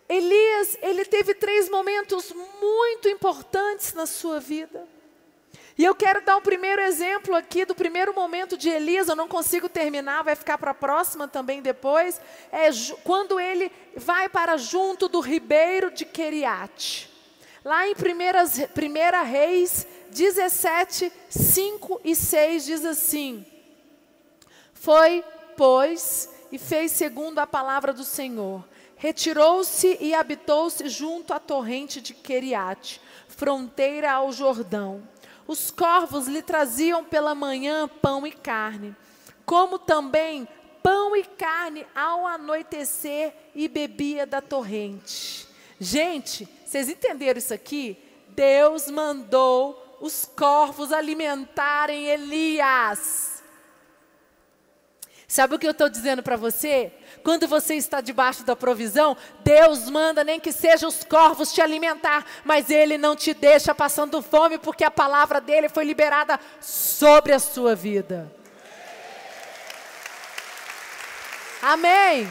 Elias, 0.10 0.78
ele 0.82 1.06
teve 1.06 1.36
três 1.36 1.70
momentos 1.70 2.34
muito 2.60 3.08
importantes 3.08 3.94
na 3.94 4.06
sua 4.06 4.40
vida. 4.40 4.88
E 5.82 5.84
eu 5.84 5.96
quero 5.96 6.22
dar 6.22 6.38
um 6.38 6.42
primeiro 6.42 6.80
exemplo 6.80 7.34
aqui 7.34 7.66
do 7.66 7.74
primeiro 7.74 8.14
momento 8.14 8.56
de 8.56 8.70
Elias, 8.70 9.08
eu 9.08 9.16
não 9.16 9.28
consigo 9.28 9.68
terminar, 9.68 10.22
vai 10.22 10.36
ficar 10.36 10.56
para 10.60 10.70
a 10.70 10.76
próxima 10.76 11.28
também 11.28 11.60
depois. 11.60 12.22
É 12.52 12.70
quando 13.04 13.40
ele 13.40 13.72
vai 13.98 14.30
para 14.30 14.58
junto 14.58 15.10
do 15.10 15.20
ribeiro 15.20 15.90
de 15.90 16.06
Queriate. 16.06 17.10
Lá 17.66 17.88
em 17.88 17.94
1 17.94 19.26
Reis 19.26 19.88
17, 20.12 21.12
5 21.28 22.02
e 22.04 22.16
6 22.16 22.66
diz 22.66 22.86
assim: 22.86 23.44
Foi, 24.76 25.26
pois, 25.58 26.30
e 26.52 26.60
fez 26.60 26.92
segundo 26.92 27.40
a 27.40 27.48
palavra 27.48 27.92
do 27.92 28.04
Senhor. 28.04 28.64
Retirou-se 28.96 29.98
e 30.00 30.14
habitou-se 30.14 30.88
junto 30.90 31.34
à 31.34 31.40
torrente 31.40 32.00
de 32.00 32.14
Queriate, 32.14 33.02
fronteira 33.28 34.12
ao 34.12 34.32
Jordão. 34.32 35.10
Os 35.52 35.70
corvos 35.70 36.28
lhe 36.28 36.42
traziam 36.42 37.04
pela 37.04 37.36
manhã 37.36 37.86
pão 37.86 38.26
e 38.26 38.32
carne, 38.32 38.96
como 39.46 39.78
também 39.78 40.48
pão 40.82 41.14
e 41.14 41.26
carne 41.26 41.86
ao 41.94 42.26
anoitecer 42.26 43.34
e 43.54 43.68
bebia 43.68 44.26
da 44.26 44.40
torrente. 44.40 45.46
Gente, 45.78 46.48
vocês 46.66 46.88
entenderam 46.88 47.38
isso 47.38 47.54
aqui? 47.54 48.02
Deus 48.30 48.90
mandou 48.90 49.98
os 50.00 50.24
corvos 50.24 50.94
alimentarem 50.94 52.06
Elias. 52.06 53.31
Sabe 55.32 55.56
o 55.56 55.60
que 55.60 55.66
eu 55.66 55.72
estou 55.72 55.88
dizendo 55.88 56.22
para 56.22 56.36
você? 56.36 56.92
Quando 57.24 57.48
você 57.48 57.76
está 57.76 58.02
debaixo 58.02 58.44
da 58.44 58.54
provisão, 58.54 59.16
Deus 59.46 59.90
manda 59.90 60.26
nem 60.26 60.42
que 60.42 60.52
sejam 60.52 60.90
os 60.90 61.06
corvos 61.06 61.54
te 61.54 61.62
alimentar, 61.62 62.26
mas 62.44 62.70
Ele 62.70 62.98
não 62.98 63.16
te 63.16 63.34
deixa 63.34 63.74
passando 63.74 64.22
fome, 64.22 64.58
porque 64.58 64.84
a 64.84 64.92
palavra 64.92 65.40
dele 65.40 65.70
foi 65.70 65.86
liberada 65.86 66.38
sobre 66.60 67.32
a 67.32 67.40
sua 67.40 67.74
vida. 67.74 68.30
Amém. 71.62 72.30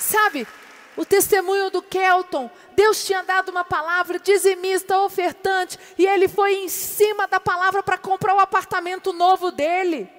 Sabe, 0.00 0.48
o 0.96 1.04
testemunho 1.04 1.70
do 1.70 1.80
Kelton, 1.80 2.50
Deus 2.74 3.04
tinha 3.04 3.22
dado 3.22 3.50
uma 3.50 3.62
palavra 3.62 4.18
dizimista, 4.18 4.98
ofertante, 4.98 5.78
e 5.96 6.04
ele 6.04 6.26
foi 6.26 6.54
em 6.54 6.68
cima 6.68 7.28
da 7.28 7.38
palavra 7.38 7.84
para 7.84 7.96
comprar 7.96 8.34
o 8.34 8.40
apartamento 8.40 9.12
novo 9.12 9.52
dele. 9.52 10.18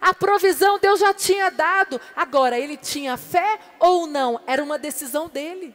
A 0.00 0.14
provisão 0.14 0.78
Deus 0.78 1.00
já 1.00 1.12
tinha 1.12 1.50
dado, 1.50 2.00
agora 2.14 2.58
ele 2.58 2.76
tinha 2.76 3.16
fé 3.16 3.58
ou 3.78 4.06
não, 4.06 4.40
era 4.46 4.62
uma 4.62 4.78
decisão 4.78 5.28
dele. 5.28 5.74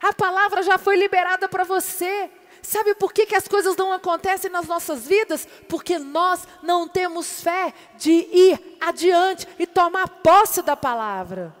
A 0.00 0.12
palavra 0.12 0.62
já 0.62 0.78
foi 0.78 0.96
liberada 0.96 1.48
para 1.48 1.62
você. 1.62 2.30
Sabe 2.60 2.94
por 2.94 3.12
que, 3.12 3.26
que 3.26 3.34
as 3.34 3.46
coisas 3.46 3.76
não 3.76 3.92
acontecem 3.92 4.50
nas 4.50 4.66
nossas 4.66 5.06
vidas? 5.06 5.46
Porque 5.68 5.98
nós 5.98 6.46
não 6.62 6.88
temos 6.88 7.40
fé 7.42 7.72
de 7.96 8.10
ir 8.10 8.78
adiante 8.80 9.46
e 9.58 9.66
tomar 9.66 10.08
posse 10.08 10.62
da 10.62 10.76
palavra. 10.76 11.54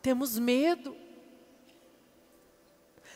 Temos 0.00 0.38
medo. 0.38 0.96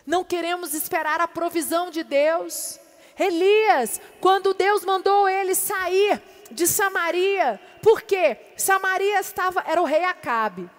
Não 0.07 0.25
queremos 0.25 0.73
esperar 0.73 1.21
a 1.21 1.29
provisão 1.29 1.91
de 1.91 2.03
Deus. 2.03 2.81
Elias, 3.19 4.01
quando 4.21 4.55
Deus 4.55 4.85
mandou 4.85 5.29
ele 5.29 5.55
sair 5.55 6.23
de 6.51 6.67
Samaria, 6.67 7.61
porque 7.83 8.37
Samaria 8.57 9.21
estava, 9.21 9.63
era 9.67 9.81
o 9.81 9.85
rei 9.85 10.05
Acabe. 10.05 10.71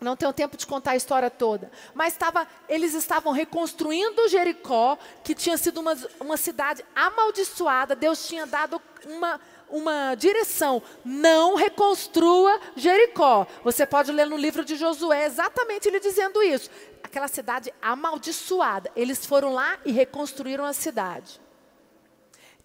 Não 0.00 0.16
tenho 0.16 0.32
tempo 0.32 0.56
de 0.56 0.66
contar 0.66 0.92
a 0.92 0.96
história 0.96 1.30
toda. 1.30 1.70
Mas 1.94 2.12
estava, 2.12 2.46
eles 2.68 2.94
estavam 2.94 3.32
reconstruindo 3.32 4.28
Jericó, 4.28 4.98
que 5.22 5.34
tinha 5.34 5.56
sido 5.56 5.80
uma, 5.80 5.96
uma 6.20 6.36
cidade 6.36 6.84
amaldiçoada. 6.94 7.96
Deus 7.96 8.26
tinha 8.26 8.46
dado 8.46 8.80
uma, 9.06 9.40
uma 9.68 10.14
direção: 10.14 10.82
não 11.04 11.54
reconstrua 11.54 12.60
Jericó. 12.76 13.46
Você 13.62 13.86
pode 13.86 14.12
ler 14.12 14.26
no 14.26 14.36
livro 14.36 14.64
de 14.64 14.76
Josué 14.76 15.24
exatamente 15.24 15.88
ele 15.88 16.00
dizendo 16.00 16.42
isso. 16.42 16.70
Aquela 17.02 17.28
cidade 17.28 17.72
amaldiçoada. 17.80 18.90
Eles 18.94 19.24
foram 19.24 19.54
lá 19.54 19.78
e 19.86 19.92
reconstruíram 19.92 20.64
a 20.64 20.72
cidade. 20.72 21.43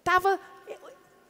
Tava, 0.02 0.40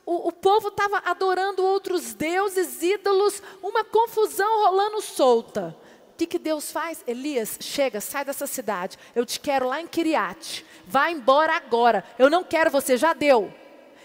o, 0.06 0.28
o 0.28 0.32
povo 0.32 0.68
estava 0.68 1.02
adorando 1.04 1.64
outros 1.64 2.14
deuses, 2.14 2.82
ídolos, 2.82 3.42
uma 3.62 3.84
confusão 3.84 4.64
rolando 4.64 5.00
solta. 5.00 5.76
O 6.12 6.16
que, 6.16 6.26
que 6.26 6.38
Deus 6.38 6.70
faz? 6.70 7.02
Elias, 7.06 7.56
chega, 7.60 8.00
sai 8.00 8.24
dessa 8.24 8.46
cidade. 8.46 8.98
Eu 9.14 9.24
te 9.24 9.40
quero 9.40 9.66
lá 9.66 9.80
em 9.80 9.86
Kiriate. 9.86 10.66
Vai 10.86 11.12
embora 11.12 11.56
agora. 11.56 12.04
Eu 12.18 12.28
não 12.28 12.44
quero 12.44 12.70
você, 12.70 12.96
já 12.96 13.12
deu. 13.12 13.52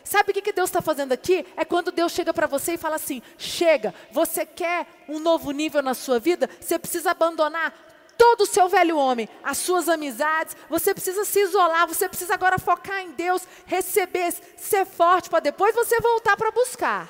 Sabe 0.04 0.30
o 0.30 0.34
que, 0.34 0.42
que 0.42 0.54
Deus 0.54 0.70
está 0.70 0.82
fazendo 0.82 1.12
aqui? 1.12 1.46
É 1.58 1.66
quando 1.66 1.92
Deus 1.92 2.12
chega 2.12 2.32
para 2.32 2.46
você 2.46 2.74
e 2.74 2.78
fala 2.78 2.96
assim: 2.96 3.22
chega, 3.38 3.94
você 4.12 4.46
quer 4.46 4.88
um 5.10 5.20
novo 5.20 5.50
nível 5.52 5.82
na 5.82 5.96
sua 5.96 6.20
vida? 6.20 6.48
Você 6.62 6.78
precisa 6.78 7.12
abandonar 7.12 7.74
todo 8.18 8.42
o 8.42 8.46
seu 8.46 8.68
velho 8.68 8.98
homem, 8.98 9.30
as 9.44 9.58
suas 9.58 9.88
amizades, 9.88 10.56
você 10.70 10.94
precisa 10.94 11.26
se 11.26 11.40
isolar, 11.42 11.88
você 11.88 12.08
precisa 12.08 12.34
agora 12.34 12.60
focar 12.60 13.00
em 13.02 13.12
Deus, 13.12 13.48
receber, 13.66 14.34
ser 14.58 14.86
forte 14.86 15.30
para 15.30 15.40
depois 15.40 15.76
você 15.76 16.00
voltar 16.00 16.36
para 16.36 16.52
buscar. 16.52 17.10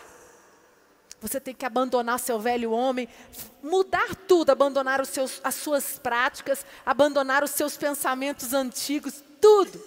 Você 1.22 1.40
tem 1.40 1.56
que 1.56 1.66
abandonar 1.66 2.20
seu 2.20 2.40
velho 2.40 2.72
homem, 2.72 3.10
mudar 3.64 4.16
tudo, 4.28 4.52
abandonar 4.52 5.02
os 5.02 5.10
seus, 5.10 5.42
as 5.44 5.56
suas 5.56 5.98
práticas, 5.98 6.66
abandonar 6.86 7.44
os 7.44 7.52
seus 7.52 7.76
pensamentos 7.78 8.54
antigos, 8.54 9.24
tudo. 9.42 9.82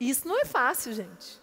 Isso 0.00 0.26
não 0.26 0.40
é 0.40 0.44
fácil, 0.44 0.92
gente. 0.92 1.38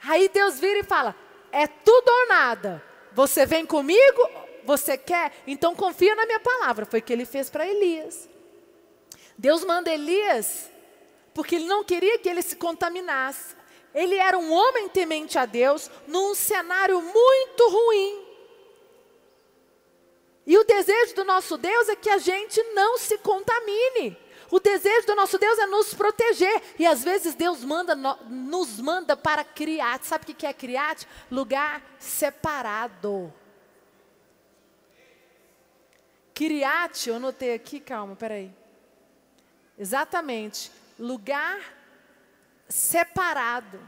Aí 0.00 0.28
Deus 0.28 0.60
vira 0.60 0.78
e 0.78 0.84
fala: 0.84 1.16
é 1.50 1.66
tudo 1.66 2.08
ou 2.08 2.28
nada. 2.28 2.82
Você 3.12 3.44
vem 3.46 3.66
comigo? 3.66 4.47
Você 4.68 4.98
quer? 4.98 5.32
Então 5.46 5.74
confia 5.74 6.14
na 6.14 6.26
minha 6.26 6.40
palavra. 6.40 6.84
Foi 6.84 6.98
o 6.98 7.02
que 7.02 7.10
ele 7.10 7.24
fez 7.24 7.48
para 7.48 7.66
Elias. 7.66 8.28
Deus 9.38 9.64
manda 9.64 9.90
Elias 9.90 10.70
porque 11.32 11.54
ele 11.54 11.64
não 11.64 11.82
queria 11.82 12.18
que 12.18 12.28
ele 12.28 12.42
se 12.42 12.54
contaminasse. 12.54 13.56
Ele 13.94 14.16
era 14.16 14.36
um 14.36 14.52
homem 14.52 14.86
temente 14.90 15.38
a 15.38 15.46
Deus 15.46 15.90
num 16.06 16.34
cenário 16.34 17.00
muito 17.00 17.70
ruim. 17.70 18.26
E 20.46 20.58
o 20.58 20.64
desejo 20.64 21.14
do 21.14 21.24
nosso 21.24 21.56
Deus 21.56 21.88
é 21.88 21.96
que 21.96 22.10
a 22.10 22.18
gente 22.18 22.62
não 22.74 22.98
se 22.98 23.16
contamine. 23.16 24.18
O 24.50 24.60
desejo 24.60 25.06
do 25.06 25.14
nosso 25.14 25.38
Deus 25.38 25.58
é 25.58 25.66
nos 25.66 25.94
proteger. 25.94 26.62
E 26.78 26.84
às 26.86 27.02
vezes 27.02 27.34
Deus 27.34 27.64
manda, 27.64 27.96
nos 27.96 28.78
manda 28.78 29.16
para 29.16 29.44
criar. 29.44 29.98
Sabe 30.02 30.30
o 30.30 30.34
que 30.34 30.46
é 30.46 30.52
criar? 30.52 30.94
Lugar 31.30 31.82
separado. 31.98 33.32
Kiriat, 36.38 37.08
eu 37.08 37.16
anotei 37.16 37.52
aqui, 37.52 37.80
calma, 37.80 38.14
peraí. 38.14 38.48
Exatamente. 39.76 40.70
Lugar 40.96 41.58
separado. 42.68 43.80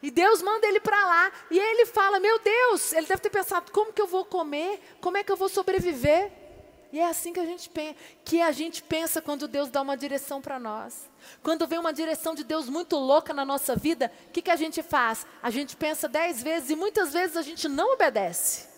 E 0.00 0.08
Deus 0.08 0.40
manda 0.40 0.64
ele 0.64 0.78
para 0.78 1.04
lá. 1.04 1.32
E 1.50 1.58
ele 1.58 1.86
fala: 1.86 2.20
Meu 2.20 2.38
Deus, 2.38 2.92
ele 2.92 3.04
deve 3.04 3.20
ter 3.20 3.30
pensado: 3.30 3.72
como 3.72 3.92
que 3.92 4.00
eu 4.00 4.06
vou 4.06 4.24
comer? 4.24 4.80
Como 5.00 5.16
é 5.16 5.24
que 5.24 5.32
eu 5.32 5.36
vou 5.36 5.48
sobreviver? 5.48 6.30
E 6.92 7.00
é 7.00 7.06
assim 7.08 7.32
que 7.32 7.40
a 7.40 7.44
gente 7.44 7.68
pensa, 7.68 7.96
que 8.24 8.40
a 8.40 8.52
gente 8.52 8.80
pensa 8.80 9.20
quando 9.20 9.48
Deus 9.48 9.68
dá 9.68 9.82
uma 9.82 9.96
direção 9.96 10.40
para 10.40 10.60
nós. 10.60 11.10
Quando 11.42 11.66
vem 11.66 11.80
uma 11.80 11.92
direção 11.92 12.32
de 12.32 12.44
Deus 12.44 12.68
muito 12.68 12.94
louca 12.94 13.34
na 13.34 13.44
nossa 13.44 13.74
vida, 13.74 14.12
o 14.28 14.30
que, 14.30 14.40
que 14.40 14.52
a 14.52 14.56
gente 14.56 14.84
faz? 14.84 15.26
A 15.42 15.50
gente 15.50 15.74
pensa 15.74 16.08
dez 16.08 16.44
vezes 16.44 16.70
e 16.70 16.76
muitas 16.76 17.12
vezes 17.12 17.36
a 17.36 17.42
gente 17.42 17.66
não 17.66 17.94
obedece. 17.94 18.68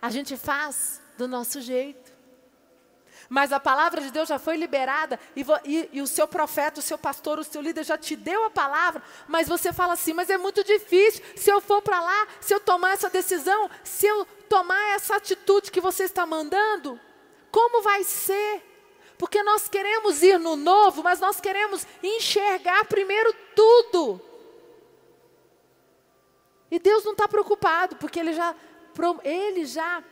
A 0.00 0.08
gente 0.08 0.36
faz 0.36 1.02
do 1.16 1.26
nosso 1.26 1.60
jeito. 1.60 2.17
Mas 3.28 3.52
a 3.52 3.60
palavra 3.60 4.00
de 4.00 4.10
Deus 4.10 4.28
já 4.28 4.38
foi 4.38 4.56
liberada 4.56 5.18
e, 5.34 5.44
e, 5.64 5.88
e, 5.92 6.02
o 6.02 6.06
seu 6.06 6.26
profeta, 6.26 6.80
o 6.80 6.82
seu 6.82 6.98
pastor, 6.98 7.38
o 7.38 7.44
seu 7.44 7.60
líder 7.60 7.84
já 7.84 7.96
te 7.98 8.16
deu 8.16 8.44
a 8.44 8.50
palavra, 8.50 9.02
mas 9.26 9.48
você 9.48 9.72
fala 9.72 9.92
assim: 9.92 10.12
mas 10.12 10.30
é 10.30 10.38
muito 10.38 10.62
difícil. 10.64 11.24
Se 11.36 11.50
eu 11.50 11.60
for 11.60 11.82
para 11.82 12.00
lá, 12.00 12.26
se 12.40 12.54
eu 12.54 12.60
tomar 12.60 12.92
essa 12.92 13.10
decisão, 13.10 13.70
se 13.84 14.06
eu 14.06 14.24
tomar 14.48 14.94
essa 14.94 15.16
atitude 15.16 15.70
que 15.70 15.80
você 15.80 16.04
está 16.04 16.24
mandando, 16.24 16.98
como 17.50 17.82
vai 17.82 18.04
ser? 18.04 18.62
Porque 19.18 19.42
nós 19.42 19.68
queremos 19.68 20.22
ir 20.22 20.38
no 20.38 20.54
novo, 20.56 21.02
mas 21.02 21.18
nós 21.18 21.40
queremos 21.40 21.86
enxergar 22.02 22.84
primeiro 22.84 23.34
tudo. 23.54 24.20
E 26.70 26.78
Deus 26.78 27.04
não 27.04 27.12
está 27.12 27.26
preocupado, 27.26 27.96
porque 27.96 28.20
Ele 28.20 28.32
já, 28.32 28.54
Ele 29.24 29.64
já 29.64 30.02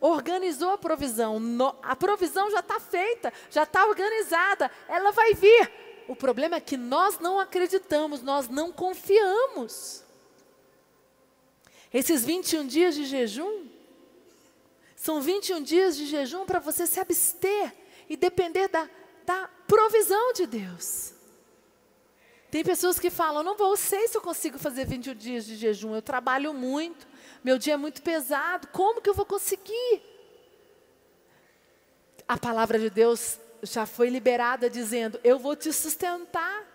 organizou 0.00 0.70
a 0.70 0.78
provisão. 0.78 1.38
A 1.82 1.94
provisão 1.94 2.50
já 2.50 2.60
está 2.60 2.80
feita, 2.80 3.32
já 3.50 3.64
está 3.64 3.86
organizada. 3.86 4.70
Ela 4.88 5.12
vai 5.12 5.34
vir. 5.34 5.70
O 6.08 6.16
problema 6.16 6.56
é 6.56 6.60
que 6.60 6.76
nós 6.76 7.18
não 7.18 7.38
acreditamos, 7.38 8.22
nós 8.22 8.48
não 8.48 8.72
confiamos. 8.72 10.02
Esses 11.92 12.24
21 12.24 12.66
dias 12.66 12.94
de 12.94 13.04
jejum 13.04 13.66
são 14.96 15.20
21 15.20 15.62
dias 15.62 15.96
de 15.96 16.06
jejum 16.06 16.44
para 16.44 16.58
você 16.58 16.86
se 16.86 17.00
abster 17.00 17.74
e 18.08 18.16
depender 18.16 18.68
da, 18.68 18.88
da 19.24 19.48
provisão 19.66 20.32
de 20.32 20.46
Deus. 20.46 21.14
Tem 22.50 22.64
pessoas 22.64 22.98
que 22.98 23.10
falam: 23.10 23.42
não 23.42 23.56
vou, 23.56 23.76
sei 23.76 24.08
se 24.08 24.16
eu 24.16 24.20
consigo 24.20 24.58
fazer 24.58 24.84
21 24.84 25.14
dias 25.14 25.46
de 25.46 25.56
jejum, 25.56 25.94
eu 25.94 26.02
trabalho 26.02 26.52
muito, 26.52 27.06
meu 27.44 27.58
dia 27.58 27.74
é 27.74 27.76
muito 27.76 28.02
pesado, 28.02 28.68
como 28.68 29.00
que 29.00 29.08
eu 29.08 29.14
vou 29.14 29.24
conseguir? 29.24 30.02
A 32.26 32.36
palavra 32.36 32.78
de 32.78 32.90
Deus 32.90 33.38
já 33.62 33.86
foi 33.86 34.10
liberada 34.10 34.68
dizendo: 34.68 35.20
eu 35.22 35.38
vou 35.38 35.54
te 35.54 35.72
sustentar. 35.72 36.68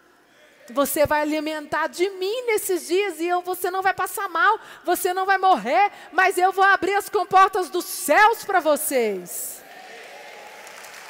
Você 0.71 1.05
vai 1.05 1.21
alimentar 1.21 1.85
de 1.85 2.09
mim 2.09 2.47
nesses 2.47 2.87
dias 2.87 3.19
e 3.19 3.27
eu, 3.27 3.43
você 3.43 3.69
não 3.69 3.83
vai 3.83 3.93
passar 3.93 4.27
mal, 4.27 4.59
você 4.83 5.13
não 5.13 5.23
vai 5.23 5.37
morrer, 5.37 5.91
mas 6.11 6.39
eu 6.39 6.51
vou 6.51 6.63
abrir 6.63 6.95
as 6.95 7.07
comportas 7.07 7.69
dos 7.69 7.85
céus 7.85 8.43
para 8.43 8.59
vocês. 8.59 9.61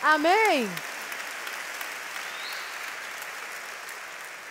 Amém? 0.04 0.70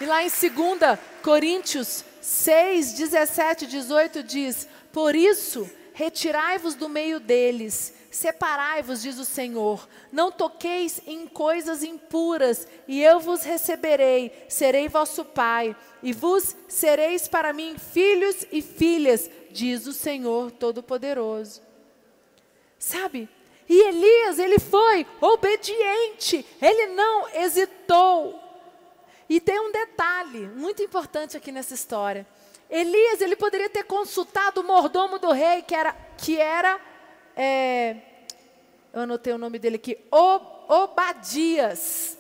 E 0.01 0.07
lá 0.07 0.23
em 0.23 0.29
2 0.29 0.99
Coríntios 1.23 2.05
6, 2.21 2.95
17, 2.95 3.67
18 3.67 4.23
diz: 4.23 4.69
Por 4.93 5.15
isso, 5.15 5.71
retirai-vos 5.93 6.75
do 6.75 6.89
meio 6.89 7.21
deles, 7.21 7.95
separai-vos, 8.11 9.03
diz 9.03 9.19
o 9.19 9.25
Senhor, 9.25 9.89
não 10.11 10.33
toqueis 10.33 11.01
em 11.07 11.27
coisas 11.27 11.83
impuras, 11.83 12.67
e 12.89 13.03
eu 13.03 13.21
vos 13.21 13.43
receberei, 13.43 14.33
serei 14.49 14.89
vosso 14.89 15.25
Pai, 15.25 15.77
e 16.03 16.13
vos 16.13 16.57
sereis 16.69 17.29
para 17.29 17.53
mim 17.53 17.77
filhos 17.79 18.45
e 18.51 18.61
filhas, 18.61 19.31
diz 19.51 19.87
o 19.87 19.93
Senhor 19.93 20.51
Todo-Poderoso. 20.51 21.63
Sabe? 22.79 23.29
E 23.69 23.89
Elias, 23.89 24.39
ele 24.39 24.59
foi 24.59 25.07
obediente, 25.21 26.45
ele 26.61 26.89
não 26.89 27.29
hesitou. 27.35 28.44
E 29.35 29.41
tem 29.41 29.59
um 29.59 29.73
detalhe 29.73 30.47
muito 30.55 30.81
importante 30.81 31.37
aqui 31.37 31.51
nessa 31.51 31.75
história. 31.75 32.25
Elias, 32.71 33.21
ele 33.21 33.35
poderia 33.35 33.69
ter 33.69 33.83
consultado 33.83 34.61
o 34.61 34.65
mordomo 34.65 35.19
do 35.19 35.33
rei, 35.33 35.61
que 35.63 35.75
era, 35.75 35.93
que 36.17 36.39
era 36.39 36.81
é, 37.37 37.97
eu 38.93 39.01
anotei 39.01 39.33
o 39.33 39.39
nome 39.39 39.59
dele 39.59 39.75
aqui, 39.75 39.99
Obadias. 40.69 42.17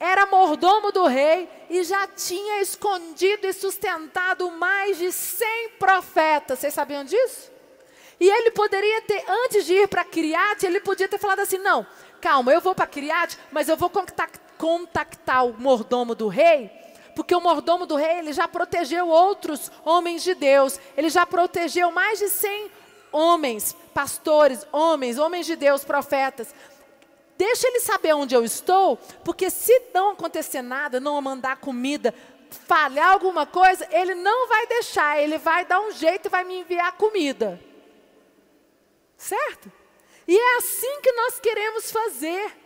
Era 0.00 0.26
mordomo 0.26 0.90
do 0.90 1.06
rei 1.06 1.48
e 1.70 1.84
já 1.84 2.08
tinha 2.08 2.60
escondido 2.60 3.46
e 3.46 3.52
sustentado 3.52 4.50
mais 4.50 4.98
de 4.98 5.12
100 5.12 5.68
profetas. 5.78 6.58
Vocês 6.58 6.74
sabiam 6.74 7.04
disso? 7.04 7.52
E 8.18 8.28
ele 8.28 8.50
poderia 8.50 9.00
ter, 9.02 9.24
antes 9.44 9.64
de 9.64 9.74
ir 9.74 9.86
para 9.86 10.04
Criate, 10.04 10.66
ele 10.66 10.80
podia 10.80 11.06
ter 11.06 11.18
falado 11.18 11.38
assim: 11.38 11.58
não, 11.58 11.86
calma, 12.20 12.52
eu 12.52 12.60
vou 12.60 12.74
para 12.74 12.88
Criate, 12.88 13.38
mas 13.52 13.68
eu 13.68 13.76
vou 13.76 13.88
contactar 13.88 14.47
contactar 14.58 15.46
o 15.46 15.58
mordomo 15.58 16.14
do 16.14 16.28
rei, 16.28 16.70
porque 17.14 17.34
o 17.34 17.40
mordomo 17.40 17.86
do 17.86 17.96
rei 17.96 18.18
ele 18.18 18.32
já 18.32 18.46
protegeu 18.46 19.08
outros 19.08 19.70
homens 19.84 20.22
de 20.22 20.34
Deus, 20.34 20.78
ele 20.96 21.08
já 21.08 21.24
protegeu 21.24 21.90
mais 21.90 22.18
de 22.18 22.28
100 22.28 22.70
homens, 23.10 23.76
pastores, 23.94 24.66
homens, 24.72 25.18
homens 25.18 25.46
de 25.46 25.56
Deus, 25.56 25.84
profetas. 25.84 26.54
Deixa 27.36 27.68
ele 27.68 27.80
saber 27.80 28.14
onde 28.14 28.34
eu 28.34 28.44
estou, 28.44 28.96
porque 29.24 29.48
se 29.48 29.90
não 29.94 30.10
acontecer 30.10 30.60
nada, 30.60 30.98
não 30.98 31.20
mandar 31.22 31.56
comida, 31.56 32.12
falhar 32.50 33.12
alguma 33.12 33.46
coisa, 33.46 33.86
ele 33.92 34.14
não 34.14 34.48
vai 34.48 34.66
deixar, 34.66 35.20
ele 35.20 35.38
vai 35.38 35.64
dar 35.64 35.80
um 35.80 35.92
jeito 35.92 36.26
e 36.26 36.28
vai 36.28 36.42
me 36.44 36.60
enviar 36.60 36.92
comida. 36.92 37.60
Certo? 39.16 39.70
E 40.26 40.36
é 40.36 40.56
assim 40.56 41.00
que 41.00 41.12
nós 41.12 41.40
queremos 41.40 41.90
fazer. 41.90 42.57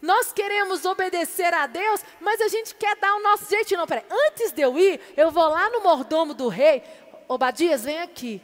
Nós 0.00 0.32
queremos 0.32 0.84
obedecer 0.84 1.52
a 1.54 1.66
Deus, 1.66 2.02
mas 2.20 2.40
a 2.40 2.48
gente 2.48 2.74
quer 2.74 2.96
dar 2.96 3.14
o 3.14 3.22
nosso 3.22 3.48
jeito. 3.48 3.76
Não, 3.76 3.86
peraí, 3.86 4.04
antes 4.28 4.52
de 4.52 4.62
eu 4.62 4.78
ir, 4.78 5.00
eu 5.16 5.30
vou 5.30 5.48
lá 5.48 5.70
no 5.70 5.82
mordomo 5.82 6.34
do 6.34 6.48
rei. 6.48 6.82
Obadias, 7.28 7.84
vem 7.84 8.00
aqui. 8.00 8.40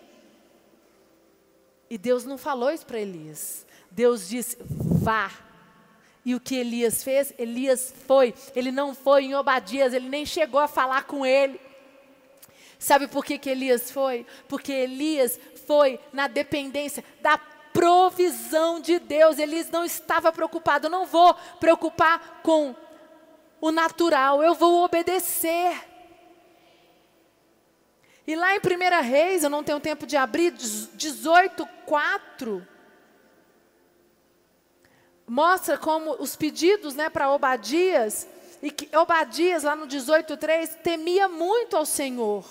E 1.88 1.98
Deus 1.98 2.24
não 2.24 2.38
falou 2.38 2.70
isso 2.70 2.86
para 2.86 2.98
Elias. 2.98 3.66
Deus 3.90 4.28
disse: 4.28 4.56
vá. 4.60 5.30
E 6.24 6.34
o 6.34 6.40
que 6.40 6.54
Elias 6.54 7.02
fez? 7.02 7.34
Elias 7.36 7.92
foi. 8.06 8.34
Ele 8.54 8.70
não 8.70 8.94
foi 8.94 9.24
em 9.24 9.34
Obadias, 9.34 9.92
ele 9.92 10.08
nem 10.08 10.24
chegou 10.24 10.60
a 10.60 10.68
falar 10.68 11.04
com 11.04 11.26
ele. 11.26 11.60
Sabe 12.78 13.06
por 13.06 13.24
que, 13.24 13.38
que 13.38 13.50
Elias 13.50 13.90
foi? 13.90 14.26
Porque 14.48 14.72
Elias 14.72 15.38
foi 15.66 16.00
na 16.12 16.26
dependência 16.26 17.04
da 17.20 17.38
provisão 17.82 18.78
de 18.78 19.00
Deus. 19.00 19.40
Elias 19.40 19.68
não 19.68 19.84
estava 19.84 20.30
preocupado, 20.30 20.88
não 20.88 21.04
vou 21.04 21.34
preocupar 21.58 22.40
com 22.40 22.76
o 23.60 23.72
natural, 23.72 24.40
eu 24.40 24.54
vou 24.54 24.84
obedecer. 24.84 25.82
E 28.24 28.36
lá 28.36 28.54
em 28.54 28.60
1 28.60 29.02
Reis, 29.02 29.42
eu 29.42 29.50
não 29.50 29.64
tenho 29.64 29.80
tempo 29.80 30.06
de 30.06 30.16
abrir, 30.16 30.52
18, 30.52 31.66
4, 31.84 32.64
mostra 35.26 35.76
como 35.76 36.12
os 36.20 36.36
pedidos 36.36 36.94
né, 36.94 37.10
para 37.10 37.32
Obadias, 37.32 38.28
e 38.62 38.70
que 38.70 38.96
Obadias, 38.96 39.64
lá 39.64 39.74
no 39.74 39.88
18,3, 39.88 40.76
temia 40.84 41.26
muito 41.26 41.76
ao 41.76 41.84
Senhor. 41.84 42.44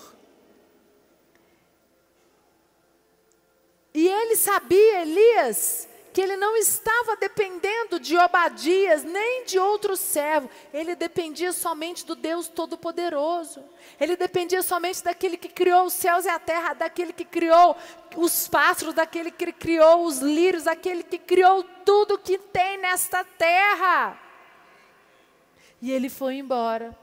E 3.94 4.08
ele 4.08 4.36
sabia, 4.36 5.02
Elias, 5.02 5.88
que 6.12 6.20
ele 6.20 6.36
não 6.36 6.56
estava 6.56 7.16
dependendo 7.16 7.98
de 7.98 8.16
Obadias, 8.16 9.02
nem 9.02 9.44
de 9.44 9.58
outro 9.58 9.96
servo. 9.96 10.50
Ele 10.72 10.94
dependia 10.94 11.52
somente 11.52 12.04
do 12.04 12.14
Deus 12.14 12.48
Todo-Poderoso. 12.48 13.62
Ele 13.98 14.16
dependia 14.16 14.62
somente 14.62 15.02
daquele 15.02 15.36
que 15.36 15.48
criou 15.48 15.86
os 15.86 15.92
céus 15.94 16.24
e 16.24 16.28
a 16.28 16.38
terra, 16.38 16.74
daquele 16.74 17.12
que 17.12 17.24
criou 17.24 17.76
os 18.16 18.46
pássaros, 18.46 18.94
daquele 18.94 19.30
que 19.30 19.52
criou 19.52 20.04
os 20.04 20.18
lírios, 20.18 20.64
daquele 20.64 21.02
que 21.02 21.18
criou 21.18 21.64
tudo 21.84 22.18
que 22.18 22.38
tem 22.38 22.78
nesta 22.78 23.24
terra. 23.24 24.18
E 25.80 25.90
ele 25.90 26.08
foi 26.08 26.36
embora. 26.36 27.01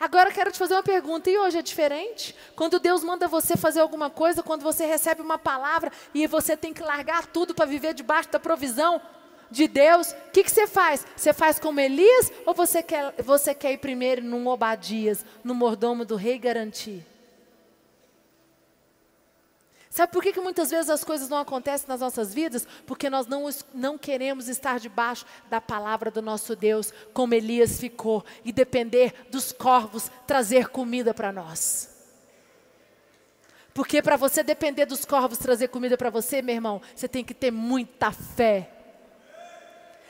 Agora 0.00 0.30
eu 0.30 0.32
quero 0.32 0.50
te 0.50 0.58
fazer 0.58 0.72
uma 0.72 0.82
pergunta, 0.82 1.28
e 1.28 1.36
hoje 1.36 1.58
é 1.58 1.62
diferente? 1.62 2.34
Quando 2.56 2.80
Deus 2.80 3.04
manda 3.04 3.28
você 3.28 3.54
fazer 3.54 3.80
alguma 3.80 4.08
coisa, 4.08 4.42
quando 4.42 4.62
você 4.62 4.86
recebe 4.86 5.20
uma 5.20 5.36
palavra 5.36 5.92
e 6.14 6.26
você 6.26 6.56
tem 6.56 6.72
que 6.72 6.82
largar 6.82 7.26
tudo 7.26 7.54
para 7.54 7.66
viver 7.66 7.92
debaixo 7.92 8.30
da 8.30 8.40
provisão 8.40 8.98
de 9.50 9.68
Deus, 9.68 10.12
o 10.12 10.30
que, 10.32 10.42
que 10.42 10.50
você 10.50 10.66
faz? 10.66 11.06
Você 11.14 11.34
faz 11.34 11.58
como 11.58 11.80
Elias 11.80 12.32
ou 12.46 12.54
você 12.54 12.82
quer, 12.82 13.12
você 13.18 13.54
quer 13.54 13.72
ir 13.72 13.78
primeiro 13.78 14.22
num 14.22 14.46
Obadias, 14.46 15.22
no 15.44 15.54
mordomo 15.54 16.02
do 16.02 16.16
rei 16.16 16.38
garantir? 16.38 17.06
Sabe 20.00 20.14
por 20.14 20.22
que, 20.22 20.32
que 20.32 20.40
muitas 20.40 20.70
vezes 20.70 20.88
as 20.88 21.04
coisas 21.04 21.28
não 21.28 21.36
acontecem 21.36 21.86
nas 21.86 22.00
nossas 22.00 22.32
vidas? 22.32 22.66
Porque 22.86 23.10
nós 23.10 23.26
não, 23.26 23.46
não 23.74 23.98
queremos 23.98 24.48
estar 24.48 24.80
debaixo 24.80 25.26
da 25.50 25.60
palavra 25.60 26.10
do 26.10 26.22
nosso 26.22 26.56
Deus, 26.56 26.90
como 27.12 27.34
Elias 27.34 27.78
ficou, 27.78 28.24
e 28.42 28.50
depender 28.50 29.12
dos 29.30 29.52
corvos 29.52 30.10
trazer 30.26 30.68
comida 30.68 31.12
para 31.12 31.30
nós. 31.30 31.90
Porque 33.74 34.00
para 34.00 34.16
você 34.16 34.42
depender 34.42 34.86
dos 34.86 35.04
corvos 35.04 35.36
trazer 35.36 35.68
comida 35.68 35.98
para 35.98 36.08
você, 36.08 36.40
meu 36.40 36.54
irmão, 36.54 36.80
você 36.96 37.06
tem 37.06 37.22
que 37.22 37.34
ter 37.34 37.50
muita 37.50 38.10
fé. 38.10 38.70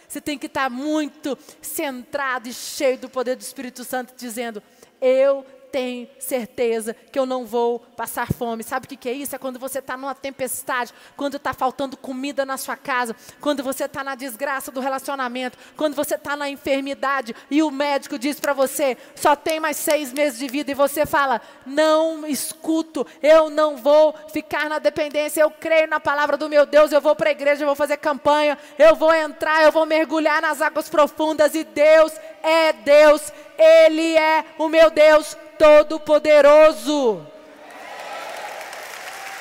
Você 0.06 0.20
tem 0.20 0.38
que 0.38 0.46
estar 0.46 0.70
muito 0.70 1.36
centrado 1.60 2.48
e 2.48 2.52
cheio 2.52 2.96
do 2.96 3.08
poder 3.08 3.34
do 3.34 3.42
Espírito 3.42 3.82
Santo, 3.82 4.14
dizendo: 4.16 4.62
Eu 5.00 5.44
tenho 5.70 6.08
certeza 6.18 6.94
que 7.12 7.18
eu 7.18 7.26
não 7.26 7.44
vou 7.44 7.78
passar 7.96 8.32
fome. 8.32 8.62
Sabe 8.62 8.86
o 8.86 8.88
que, 8.88 8.96
que 8.96 9.08
é 9.08 9.12
isso? 9.12 9.34
É 9.34 9.38
quando 9.38 9.58
você 9.58 9.78
está 9.78 9.96
numa 9.96 10.14
tempestade, 10.14 10.92
quando 11.16 11.36
está 11.36 11.52
faltando 11.52 11.96
comida 11.96 12.44
na 12.44 12.56
sua 12.56 12.76
casa, 12.76 13.14
quando 13.40 13.62
você 13.62 13.84
está 13.84 14.02
na 14.02 14.14
desgraça 14.14 14.70
do 14.70 14.80
relacionamento, 14.80 15.56
quando 15.76 15.94
você 15.94 16.14
está 16.14 16.36
na 16.36 16.48
enfermidade 16.48 17.34
e 17.50 17.62
o 17.62 17.70
médico 17.70 18.18
diz 18.18 18.40
para 18.40 18.52
você, 18.52 18.96
só 19.14 19.36
tem 19.36 19.60
mais 19.60 19.76
seis 19.76 20.12
meses 20.12 20.38
de 20.38 20.48
vida, 20.48 20.70
e 20.70 20.74
você 20.74 21.06
fala, 21.06 21.40
não 21.64 22.26
escuto, 22.26 23.06
eu 23.22 23.50
não 23.50 23.76
vou 23.76 24.14
ficar 24.32 24.68
na 24.68 24.78
dependência, 24.78 25.40
eu 25.42 25.50
creio 25.50 25.88
na 25.88 26.00
palavra 26.00 26.36
do 26.36 26.48
meu 26.48 26.66
Deus, 26.66 26.92
eu 26.92 27.00
vou 27.00 27.14
para 27.14 27.30
a 27.30 27.32
igreja, 27.32 27.62
eu 27.62 27.66
vou 27.66 27.76
fazer 27.76 27.96
campanha, 27.96 28.58
eu 28.78 28.94
vou 28.96 29.14
entrar, 29.14 29.62
eu 29.62 29.72
vou 29.72 29.86
mergulhar 29.86 30.42
nas 30.42 30.60
águas 30.60 30.88
profundas, 30.88 31.54
e 31.54 31.64
Deus 31.64 32.12
é 32.42 32.72
Deus, 32.72 33.32
Ele 33.58 34.16
é 34.16 34.44
o 34.58 34.68
meu 34.68 34.90
Deus 34.90 35.36
Todo-Poderoso. 35.60 37.26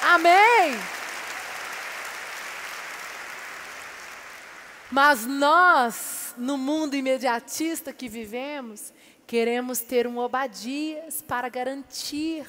Amém. 0.02 0.78
Mas 4.92 5.26
nós 5.26 6.36
no 6.36 6.58
mundo 6.58 6.98
imediatista 6.98 7.94
que 7.94 8.10
vivemos, 8.10 8.92
queremos 9.26 9.80
ter 9.80 10.06
um 10.08 10.18
Obadias 10.18 11.22
para 11.22 11.48
garantir. 11.48 12.46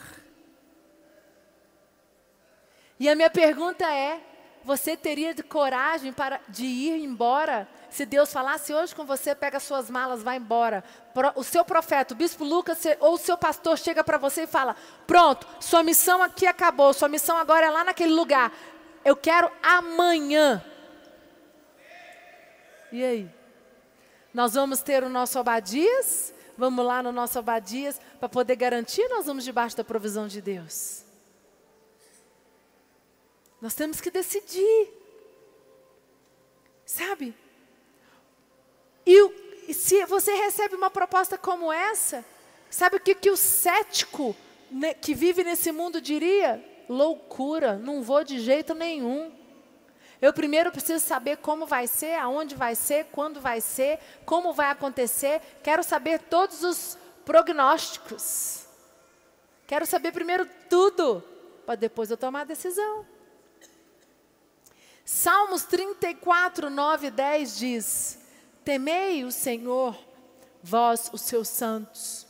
E 2.98 3.08
a 3.08 3.14
minha 3.14 3.30
pergunta 3.30 3.88
é: 3.88 4.20
você 4.64 4.96
teria 4.96 5.34
de 5.34 5.42
coragem 5.42 6.12
para, 6.12 6.40
de 6.48 6.64
ir 6.64 7.02
embora? 7.02 7.66
Se 7.90 8.06
Deus 8.06 8.32
falasse 8.32 8.72
hoje 8.72 8.94
com 8.94 9.04
você, 9.04 9.34
pega 9.34 9.58
suas 9.58 9.90
malas, 9.90 10.22
vai 10.22 10.36
embora. 10.36 10.84
O 11.34 11.42
seu 11.42 11.64
profeta, 11.64 12.14
o 12.14 12.16
bispo 12.16 12.44
Lucas 12.44 12.78
ou 13.00 13.14
o 13.14 13.18
seu 13.18 13.36
pastor 13.36 13.78
chega 13.78 14.04
para 14.04 14.18
você 14.18 14.42
e 14.42 14.46
fala: 14.46 14.76
Pronto, 15.06 15.46
sua 15.58 15.82
missão 15.82 16.22
aqui 16.22 16.46
acabou, 16.46 16.92
sua 16.92 17.08
missão 17.08 17.36
agora 17.36 17.66
é 17.66 17.70
lá 17.70 17.84
naquele 17.84 18.12
lugar. 18.12 18.52
Eu 19.04 19.16
quero 19.16 19.50
amanhã. 19.62 20.62
E 22.92 23.04
aí? 23.04 23.30
Nós 24.32 24.54
vamos 24.54 24.80
ter 24.82 25.02
o 25.02 25.08
nosso 25.08 25.38
Abadias? 25.38 26.32
Vamos 26.56 26.84
lá 26.84 27.02
no 27.02 27.10
nosso 27.10 27.38
Abadias 27.38 28.00
para 28.20 28.28
poder 28.28 28.54
garantir? 28.56 29.08
Nós 29.08 29.26
vamos 29.26 29.42
debaixo 29.44 29.76
da 29.76 29.82
provisão 29.82 30.28
de 30.28 30.40
Deus. 30.40 31.09
Nós 33.60 33.74
temos 33.74 34.00
que 34.00 34.10
decidir. 34.10 34.88
Sabe? 36.86 37.34
E, 39.06 39.74
se 39.74 40.04
você 40.06 40.32
recebe 40.34 40.74
uma 40.74 40.90
proposta 40.90 41.36
como 41.36 41.72
essa, 41.72 42.24
sabe 42.70 42.96
o 42.96 43.00
que, 43.00 43.14
que 43.14 43.30
o 43.30 43.36
cético 43.36 44.34
né, 44.70 44.94
que 44.94 45.14
vive 45.14 45.44
nesse 45.44 45.70
mundo 45.72 46.00
diria? 46.00 46.64
Loucura, 46.88 47.76
não 47.76 48.02
vou 48.02 48.24
de 48.24 48.40
jeito 48.40 48.74
nenhum. 48.74 49.32
Eu 50.20 50.32
primeiro 50.32 50.70
preciso 50.70 51.04
saber 51.04 51.38
como 51.38 51.64
vai 51.64 51.86
ser, 51.86 52.14
aonde 52.16 52.54
vai 52.54 52.74
ser, 52.74 53.06
quando 53.06 53.40
vai 53.40 53.60
ser, 53.60 53.98
como 54.26 54.52
vai 54.52 54.70
acontecer. 54.70 55.40
Quero 55.62 55.82
saber 55.82 56.18
todos 56.18 56.62
os 56.62 56.98
prognósticos. 57.24 58.66
Quero 59.66 59.86
saber 59.86 60.12
primeiro 60.12 60.46
tudo, 60.68 61.22
para 61.64 61.76
depois 61.76 62.10
eu 62.10 62.16
tomar 62.16 62.40
a 62.40 62.44
decisão. 62.44 63.06
Salmos 65.12 65.64
34, 65.64 66.70
9 66.70 67.08
e 67.08 67.10
10 67.10 67.58
diz: 67.58 68.18
Temei 68.64 69.24
o 69.24 69.32
Senhor, 69.32 69.98
vós, 70.62 71.10
os 71.12 71.22
seus 71.22 71.48
santos, 71.48 72.24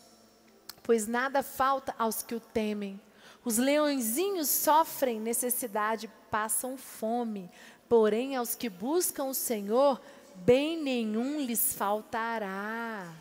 pois 0.82 1.06
nada 1.06 1.42
falta 1.42 1.94
aos 1.98 2.22
que 2.22 2.34
o 2.34 2.40
temem. 2.40 2.98
Os 3.44 3.58
leõezinhos 3.58 4.48
sofrem 4.48 5.20
necessidade, 5.20 6.10
passam 6.30 6.78
fome, 6.78 7.50
Porém, 7.90 8.36
aos 8.36 8.54
que 8.54 8.68
buscam 8.68 9.24
o 9.24 9.34
Senhor, 9.34 10.00
bem 10.36 10.80
nenhum 10.80 11.40
lhes 11.40 11.74
faltará. 11.74 13.12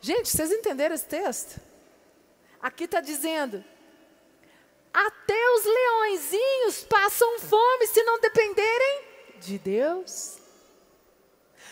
Gente, 0.00 0.30
vocês 0.30 0.50
entenderam 0.50 0.94
esse 0.94 1.04
texto? 1.04 1.60
Aqui 2.58 2.84
está 2.84 3.02
dizendo: 3.02 3.62
até 4.92 5.50
os 5.54 5.64
leõezinhos 5.64 6.84
passam 6.84 7.38
fome 7.38 7.86
se 7.86 8.02
não 8.02 8.20
dependerem 8.20 9.04
de 9.38 9.58
Deus. 9.58 10.38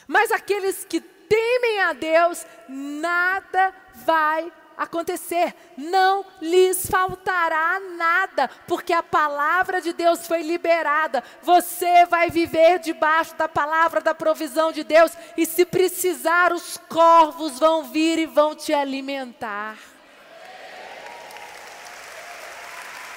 Mas 0.06 0.32
aqueles 0.32 0.84
que 0.84 1.00
temem 1.00 1.80
a 1.80 1.92
Deus, 1.92 2.46
nada 2.68 3.74
vai 4.06 4.50
acontecer, 4.76 5.54
não 5.76 6.24
lhes 6.40 6.86
faltará 6.86 7.80
nada, 7.96 8.48
porque 8.66 8.92
a 8.92 9.02
palavra 9.02 9.82
de 9.82 9.92
Deus 9.92 10.26
foi 10.26 10.42
liberada. 10.42 11.22
Você 11.42 12.06
vai 12.06 12.30
viver 12.30 12.78
debaixo 12.78 13.34
da 13.34 13.48
palavra 13.48 14.00
da 14.00 14.14
provisão 14.14 14.70
de 14.70 14.84
Deus, 14.84 15.12
e 15.36 15.44
se 15.44 15.64
precisar, 15.64 16.52
os 16.52 16.76
corvos 16.88 17.58
vão 17.58 17.90
vir 17.90 18.18
e 18.18 18.26
vão 18.26 18.54
te 18.54 18.72
alimentar. 18.72 19.76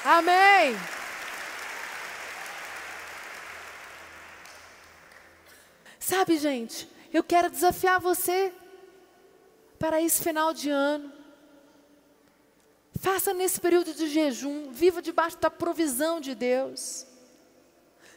Amém. 0.03 0.75
Sabe, 5.99 6.37
gente, 6.37 6.89
eu 7.13 7.23
quero 7.23 7.49
desafiar 7.49 7.99
você 7.99 8.53
para 9.79 10.01
esse 10.01 10.21
final 10.21 10.53
de 10.53 10.69
ano 10.69 11.21
Faça 13.01 13.33
nesse 13.33 13.59
período 13.59 13.95
de 13.95 14.07
jejum, 14.07 14.71
viva 14.71 15.01
debaixo 15.01 15.35
da 15.39 15.49
provisão 15.49 16.21
de 16.21 16.35
Deus. 16.35 17.07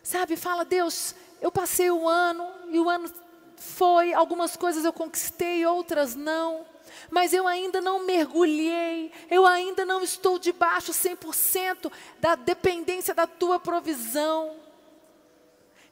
Sabe, 0.02 0.36
fala, 0.36 0.62
Deus, 0.62 1.14
eu 1.40 1.50
passei 1.50 1.90
o 1.90 2.06
ano 2.06 2.46
e 2.68 2.78
o 2.78 2.90
ano 2.90 3.10
foi, 3.56 4.12
algumas 4.12 4.56
coisas 4.56 4.84
eu 4.84 4.92
conquistei, 4.92 5.64
outras 5.64 6.14
não. 6.14 6.66
Mas 7.10 7.32
eu 7.32 7.46
ainda 7.46 7.80
não 7.80 8.04
mergulhei, 8.04 9.12
eu 9.30 9.46
ainda 9.46 9.84
não 9.84 10.02
estou 10.02 10.38
debaixo 10.38 10.92
100% 10.92 11.90
da 12.18 12.34
dependência 12.34 13.14
da 13.14 13.26
tua 13.26 13.58
provisão. 13.60 14.56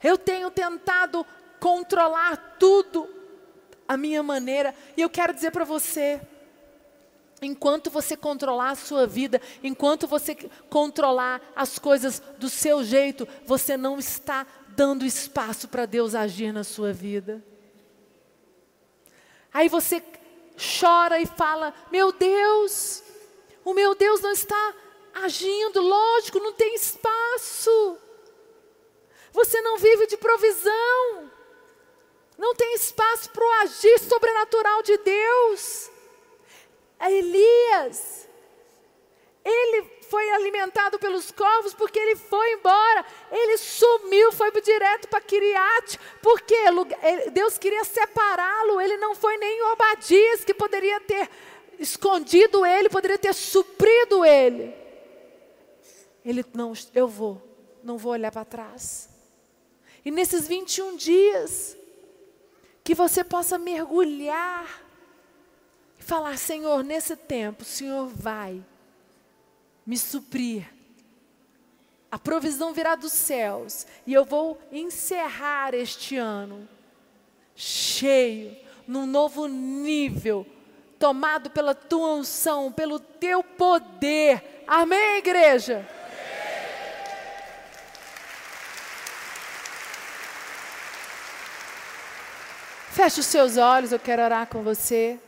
Eu 0.03 0.19
tenho 0.19 0.51
tentado 0.51 1.25
controlar 1.61 2.57
tudo 2.59 3.09
a 3.87 3.97
minha 3.97 4.23
maneira, 4.23 4.75
e 4.97 5.03
eu 5.03 5.11
quero 5.11 5.35
dizer 5.35 5.51
para 5.51 5.65
você, 5.65 6.21
Enquanto 7.43 7.91
você 7.91 8.17
controlar 8.17 8.71
a 8.71 8.77
sua 8.77 9.05
vida, 9.05 9.43
enquanto 9.65 10.07
você 10.07 10.37
controlar 10.71 11.43
as 11.57 11.77
coisas 11.77 12.23
do 12.39 12.49
seu 12.49 12.85
jeito, 12.85 13.27
você 13.45 13.77
não 13.77 13.99
está 13.99 14.47
dando 14.69 15.05
espaço 15.05 15.67
para 15.67 15.85
Deus 15.85 16.15
agir 16.15 16.53
na 16.53 16.63
sua 16.63 16.93
vida. 16.93 17.45
Aí 19.53 19.69
você 19.69 20.01
chora 20.57 21.21
e 21.21 21.27
fala: 21.27 21.75
Meu 21.91 22.13
Deus, 22.13 23.03
o 23.65 23.75
meu 23.75 23.95
Deus 23.95 24.21
não 24.21 24.33
está 24.33 24.75
agindo, 25.15 25.81
lógico, 25.81 26.39
não 26.39 26.53
tem 26.53 26.75
espaço. 26.75 27.99
Você 29.33 29.61
não 29.63 29.79
vive 29.79 30.07
de 30.07 30.17
provisão, 30.17 31.31
não 32.37 32.55
tem 32.55 32.75
espaço 32.75 33.31
para 33.31 33.45
o 33.45 33.51
agir 33.63 33.99
sobrenatural 34.01 34.83
de 34.83 34.97
Deus 34.99 35.91
a 36.99 37.11
Elias. 37.11 38.29
Ele 39.45 39.83
foi 40.13 40.29
alimentado 40.29 40.99
pelos 40.99 41.31
corvos 41.31 41.73
porque 41.73 41.99
ele 41.99 42.17
foi 42.17 42.53
embora. 42.53 43.03
Ele 43.31 43.57
sumiu, 43.57 44.31
foi 44.31 44.51
direto 44.61 45.09
para 45.09 45.23
Kiriat, 45.23 45.99
porque 46.21 46.55
Deus 47.33 47.57
queria 47.57 47.83
separá-lo. 47.83 48.79
Ele 48.79 48.99
não 48.99 49.15
foi 49.15 49.39
nem 49.39 49.63
Obadias 49.73 50.45
que 50.45 50.53
poderia 50.53 51.01
ter 51.01 51.31
escondido 51.79 52.67
ele, 52.67 52.91
poderia 52.91 53.17
ter 53.17 53.33
suprido 53.33 54.23
ele. 54.23 54.75
Ele 56.23 56.45
não, 56.53 56.75
eu 56.95 57.09
vou, 57.09 57.41
não 57.83 57.97
vou 57.97 58.13
olhar 58.13 58.31
para 58.31 58.45
trás. 58.45 59.09
E 60.05 60.11
nesses 60.11 60.47
21 60.47 60.95
dias, 60.95 61.75
que 62.85 62.95
você 62.95 63.25
possa 63.25 63.57
mergulhar 63.57 64.83
e 65.99 66.03
falar: 66.03 66.37
Senhor, 66.37 66.85
nesse 66.85 67.17
tempo, 67.17 67.63
o 67.63 67.67
Senhor 67.67 68.09
vai 68.09 68.63
me 69.87 69.97
suprir. 69.99 70.67
A 72.11 72.19
provisão 72.19 72.73
virá 72.73 72.95
dos 72.95 73.13
céus 73.13 73.87
e 74.07 74.13
eu 74.13 74.25
vou 74.25 74.61
encerrar 74.71 75.75
este 75.75 76.17
ano 76.17 76.69
cheio, 77.55 78.57
num 78.87 79.07
novo 79.07 79.47
nível, 79.47 80.47
tomado 80.99 81.51
pela 81.51 81.75
tua 81.75 82.15
unção, 82.15 82.71
pelo 82.71 82.99
teu 82.99 83.43
poder. 83.43 84.65
Amém, 84.67 85.19
igreja? 85.19 85.89
Feche 92.91 93.21
os 93.21 93.27
seus 93.27 93.57
olhos, 93.57 93.91
eu 93.91 93.99
quero 93.99 94.23
orar 94.23 94.47
com 94.47 94.63
você. 94.63 95.19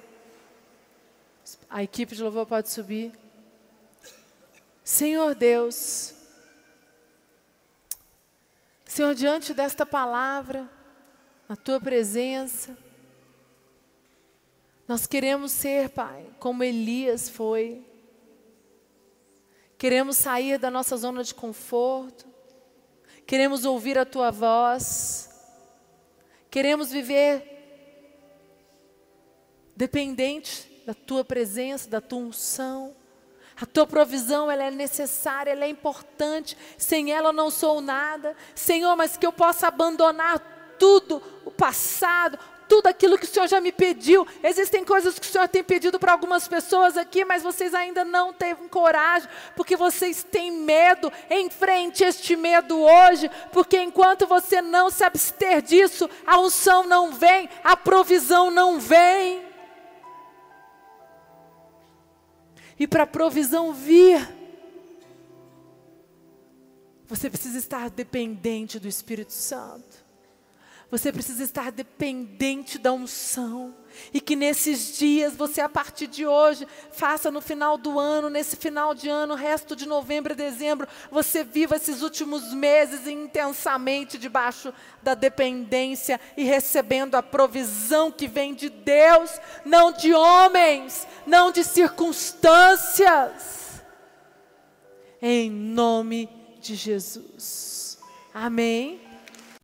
A 1.71 1.83
equipe 1.83 2.15
de 2.15 2.23
louvor 2.23 2.45
pode 2.45 2.69
subir. 2.69 3.24
Senhor 4.85 5.35
Deus, 5.35 6.15
Senhor, 8.85 9.15
diante 9.15 9.55
desta 9.55 9.87
palavra, 9.87 10.71
na 11.49 11.57
tua 11.57 11.81
presença, 11.81 12.77
nós 14.87 15.07
queremos 15.07 15.51
ser, 15.51 15.89
Pai, 15.89 16.27
como 16.39 16.63
Elias 16.63 17.29
foi. 17.29 17.85
Queremos 19.79 20.19
sair 20.19 20.59
da 20.59 20.71
nossa 20.71 20.97
zona 20.97 21.25
de 21.25 21.35
conforto. 21.35 22.27
Queremos 23.27 23.65
ouvir 23.65 23.99
a 23.99 24.05
tua 24.05 24.31
voz. 24.31 25.31
Queremos 26.51 26.93
viver 26.93 27.51
dependente 29.75 30.71
da 30.87 30.95
tua 30.95 31.25
presença, 31.25 31.89
da 31.89 32.01
tua 32.01 32.19
unção. 32.19 32.95
A 33.61 33.67
tua 33.67 33.87
provisão, 33.87 34.51
ela 34.51 34.65
é 34.65 34.71
necessária, 34.71 35.53
ela 35.53 35.65
é 35.65 35.69
importante. 35.69 36.57
Sem 36.77 37.13
ela 37.13 37.29
eu 37.29 37.33
não 37.33 37.51
sou 37.51 37.81
nada. 37.81 38.37
Senhor, 38.55 38.97
mas 38.97 39.17
que 39.17 39.25
eu 39.25 39.33
possa 39.33 39.69
abandonar 39.69 40.41
tudo 40.79 41.23
o 41.45 41.51
passado, 41.51 42.39
tudo 42.69 42.89
aquilo 42.89 43.17
que 43.17 43.25
o 43.25 43.29
Senhor 43.29 43.47
já 43.47 43.61
me 43.61 43.71
pediu. 43.71 44.27
Existem 44.43 44.85
coisas 44.85 45.19
que 45.19 45.27
o 45.27 45.31
Senhor 45.31 45.49
tem 45.49 45.63
pedido 45.63 46.01
para 46.01 46.13
algumas 46.13 46.49
pessoas 46.49 46.97
aqui, 46.97 47.25
mas 47.25 47.43
vocês 47.45 47.75
ainda 47.75 48.05
não 48.05 48.33
teve 48.33 48.69
coragem, 48.69 49.29
porque 49.55 49.77
vocês 49.77 50.25
têm 50.25 50.51
medo. 50.51 51.13
Enfrente 51.31 52.03
este 52.03 52.35
medo 52.35 52.77
hoje, 52.81 53.31
porque 53.53 53.81
enquanto 53.81 54.27
você 54.27 54.61
não 54.61 54.91
se 54.91 55.05
abster 55.05 55.63
disso, 55.63 56.11
a 56.27 56.41
unção 56.41 56.85
não 56.85 57.13
vem, 57.13 57.49
a 57.63 57.77
provisão 57.77 58.51
não 58.51 58.81
vem. 58.81 59.44
E 62.79 62.87
para 62.87 63.05
a 63.05 63.07
provisão 63.07 63.73
vir, 63.73 64.29
você 67.07 67.31
precisa 67.31 67.59
estar 67.59 67.91
dependente 67.91 68.79
do 68.79 68.89
Espírito 68.89 69.33
Santo. 69.33 70.05
Você 70.91 71.13
precisa 71.13 71.43
estar 71.43 71.71
dependente 71.71 72.79
da 72.79 72.93
unção. 72.93 73.75
E 74.13 74.21
que 74.21 74.37
nesses 74.37 74.97
dias, 74.97 75.37
você 75.37 75.61
a 75.61 75.69
partir 75.69 76.07
de 76.07 76.27
hoje, 76.27 76.67
faça 76.93 77.31
no 77.31 77.41
final 77.41 77.77
do 77.77 77.99
ano, 77.99 78.31
nesse 78.31 78.57
final 78.57 78.95
de 78.95 79.09
ano, 79.09 79.35
resto 79.35 79.77
de 79.77 79.87
novembro 79.87 80.33
e 80.33 80.37
dezembro, 80.37 80.89
você 81.11 81.45
viva 81.45 81.77
esses 81.77 82.03
últimos 82.03 82.53
meses 82.53 83.07
intensamente 83.07 84.19
debaixo 84.19 84.73
da 85.03 85.15
dependência 85.15 86.21
e 86.37 86.45
recebendo 86.45 87.15
a 87.15 87.23
provisão 87.23 88.11
que 88.11 88.27
vem 88.27 88.55
de 88.55 88.69
Deus, 88.69 89.31
não 89.65 89.93
de 89.93 90.15
homens, 90.15 91.07
não 91.27 91.51
de 91.51 91.65
circunstâncias. 91.65 93.83
Em 95.21 95.51
nome 95.51 96.29
de 96.61 96.75
Jesus. 96.75 97.99
Amém. 98.33 99.04